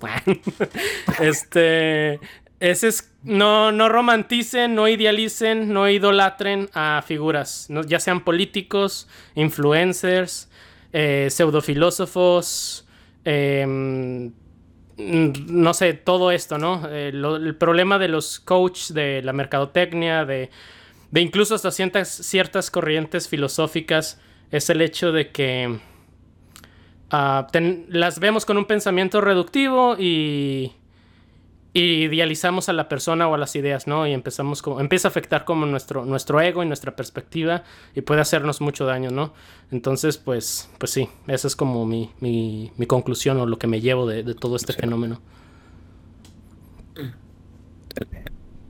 [1.21, 2.21] este,
[2.61, 10.49] ese es, no, no romanticen, no idealicen, no idolatren a figuras, ya sean políticos, influencers,
[10.93, 12.87] eh, pseudofilósofos,
[13.25, 14.33] em,
[14.97, 16.89] mm, no sé, todo esto, ¿no?
[16.89, 20.51] Eh, el problema de los coaches de la mercadotecnia, de,
[21.11, 24.19] de incluso hasta ciertas, ciertas corrientes filosóficas,
[24.51, 25.79] es el hecho de que
[27.11, 27.49] ah,
[27.89, 30.73] las vemos con un pensamiento reductivo y,
[31.77, 34.07] y idealizamos a la persona o a las ideas, ¿no?
[34.07, 37.65] Y empezamos como, empieza a afectar como nuestro, nuestro ego y nuestra perspectiva
[37.95, 39.35] y puede hacernos mucho daño, ¿no?
[39.71, 43.83] Entonces, pues, pues sí, esa es como mi, mi, mi conclusión o lo que me
[43.83, 44.81] llevo de, de todo este Sí.
[44.81, 45.21] fenómeno.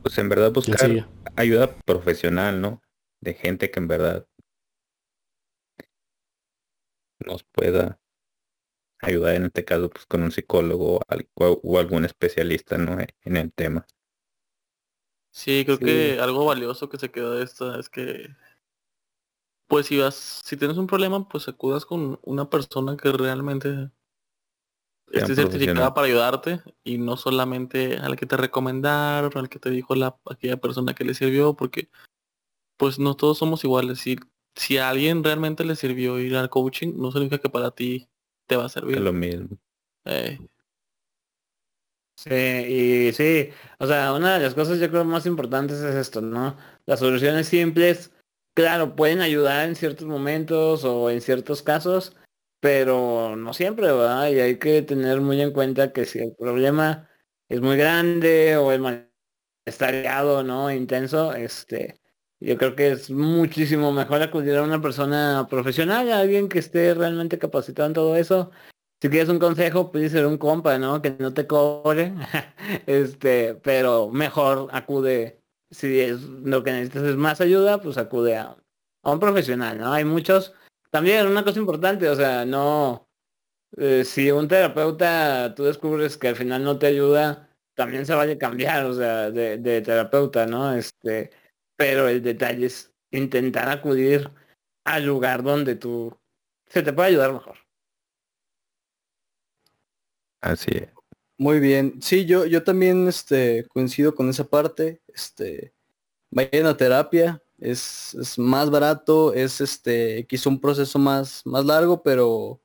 [0.03, 2.83] Pues en verdad buscar ayuda profesional, ¿no?
[3.21, 4.27] De gente que en verdad
[7.25, 8.01] nos pueda
[9.01, 12.97] ayudar en este caso pues con un psicólogo o, al- o- o algún especialista, ¿no?
[13.23, 13.87] En el tema.
[15.31, 15.85] Sí, creo Sí.
[15.85, 18.29] que algo valioso que se quedó de esto es que
[19.69, 23.91] pues si vas, si tienes un problema, pues acudas con una persona que realmente
[25.13, 29.95] esté certificada para ayudarte y no solamente al que te recomendaron, al que te dijo
[29.95, 31.89] la aquella persona que le sirvió, porque
[32.77, 33.99] pues no todos somos iguales.
[34.01, 34.17] Si,
[34.55, 38.09] si a alguien realmente le sirvió ir al coaching, no significa que para ti
[38.47, 39.01] te va a Es servir.
[39.01, 39.49] lo mismo.
[40.05, 40.39] Eh,
[42.19, 46.23] Sí, y sí, o sea, una de las cosas yo creo más importantes es esto,
[46.23, 46.57] ¿no?
[46.87, 48.11] Las soluciones simples,
[48.55, 52.17] claro, pueden ayudar en ciertos momentos o en ciertos casos,
[52.61, 54.31] pero no siempre, ¿verdad?
[54.31, 57.07] Y hay que tener muy en cuenta que si el problema
[57.51, 58.81] es muy grande o el
[59.67, 60.71] malestariado, ¿no?
[60.73, 62.01] Intenso, este,
[62.41, 66.95] yo creo que es muchísimo mejor acudir a una persona profesional, a alguien que esté
[66.95, 68.51] realmente capacitado en todo eso.
[69.01, 71.01] Si quieres un consejo, puede ser un compa, ¿no?
[71.03, 72.15] Que no te cobre.
[72.87, 78.57] este, pero mejor acude, si es lo que necesitas es más ayuda, pues acude a,
[79.03, 79.93] a un profesional, ¿no?
[79.93, 80.55] Hay muchos.
[80.91, 83.09] También una cosa importante, o sea, no,
[83.77, 88.39] eh, si un terapeuta tú descubres que al final no te ayuda, también se vale
[88.39, 90.73] cambiar, o sea, de terapeuta, ¿no?
[90.75, 91.31] Este,
[91.77, 94.31] pero el detalle es intentar acudir
[94.85, 96.17] al lugar donde tú
[96.67, 97.59] se te puede ayudar mejor.
[100.41, 100.89] Así es.
[101.39, 102.01] Muy bien.
[102.01, 105.03] Sí, yo, yo también este, coincido con esa parte.
[105.09, 105.75] Este,
[106.31, 107.43] vayan a terapia.
[107.59, 112.61] Es, es más barato, es este, quizá un proceso más, más largo, pero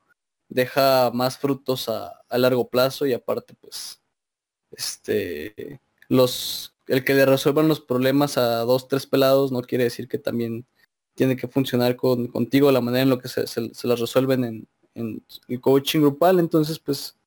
[0.50, 4.02] deja más frutos a, a largo plazo y aparte pues
[4.72, 10.08] este los el que le resuelvan los problemas a dos, tres pelados no quiere decir
[10.08, 10.66] que también
[11.16, 14.44] tiene que funcionar con, contigo la manera en lo que se, se, se las resuelven
[14.44, 17.18] en, en el coaching grupal, entonces pues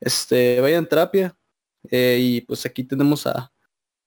[0.00, 1.36] este vayan terapia
[1.90, 3.52] eh, y pues aquí tenemos a,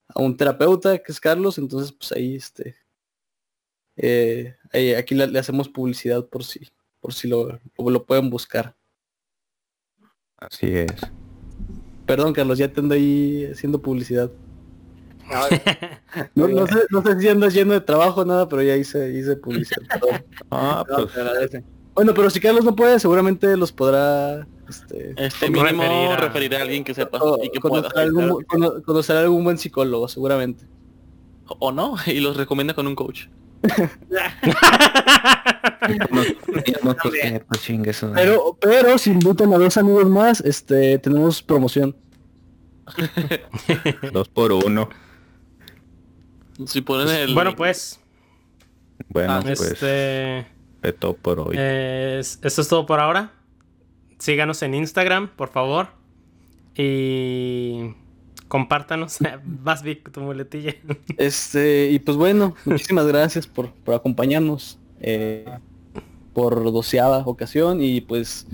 [0.07, 2.75] a un terapeuta que es Carlos, entonces pues ahí este
[3.95, 6.67] eh, ahí- aquí le, le hacemos publicidad por si
[6.99, 8.75] por si lo, lo pueden buscar.
[10.37, 10.93] Así es.
[12.05, 14.31] Perdón Carlos, ya te ando ahí haciendo publicidad.
[16.35, 19.11] No, no sé, no sé si andas lleno de trabajo o nada, pero ya hice,
[19.13, 19.81] hice publicidad.
[20.51, 21.63] Ah, No, pues
[21.95, 26.55] bueno, pero si Carlos no puede, seguramente los podrá este, Este mínimo referir a- referir
[26.55, 27.83] a alguien que sepa o- y que pueda.
[27.83, 30.65] conocer, algún, cono- conocer algún buen psicólogo, seguramente.
[31.59, 33.27] O no, y los recomienda con un coach.
[38.15, 41.95] Pero, pero si invitan a dos amigos más, este, tenemos promoción.
[44.11, 44.89] Dos por uno.
[46.67, 47.33] Si ponen el...
[47.33, 47.99] Bueno, pues,
[49.09, 49.85] Bueno, Ah, pues este,
[50.81, 51.55] de todo por hoy.
[51.57, 53.31] es- esto es todo por ahora.
[54.19, 55.87] Síganos en Instagram, por favor.
[56.75, 57.93] Y
[58.47, 59.17] compártanos.
[59.45, 60.75] Vas Vic, tu muletilla.
[61.17, 65.45] Este, y pues bueno, muchísimas gracias por, por acompañarnos eh,
[66.33, 68.47] por doceava ocasión y pues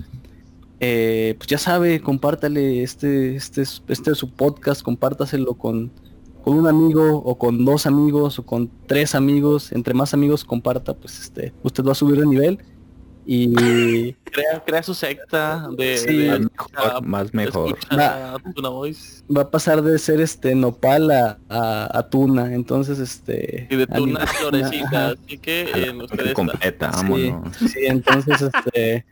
[0.80, 5.90] eh, pues ya sabe, compártale este, este, es- este es su podcast, compártaselo con,
[6.50, 10.94] con un amigo o con dos amigos o con tres amigos, entre más amigos comparta,
[10.94, 12.58] pues este, usted va a subir de nivel
[13.26, 15.96] y Crea, crea su secta de...
[15.98, 16.16] Sí.
[16.16, 17.78] de- Más mejor, más mejor.
[17.78, 22.98] escucha Tuna Boys va a pasar de ser este nopal a, a, a tuna, entonces
[22.98, 24.86] este y de ani- Tuna Florecita.
[25.06, 25.14] Ajá.
[25.24, 26.32] Así que A la en hora ustedes...
[26.34, 27.56] completa, vámonos.
[27.56, 29.04] Sí, entonces este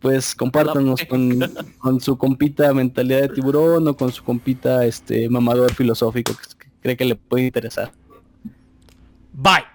[0.00, 1.40] pues compártanos con,
[1.78, 6.42] con su compita mentalidad de tiburón o con su compita este mamador filosófico que
[6.84, 7.92] cree que le puede interesar.
[9.32, 9.73] Bye.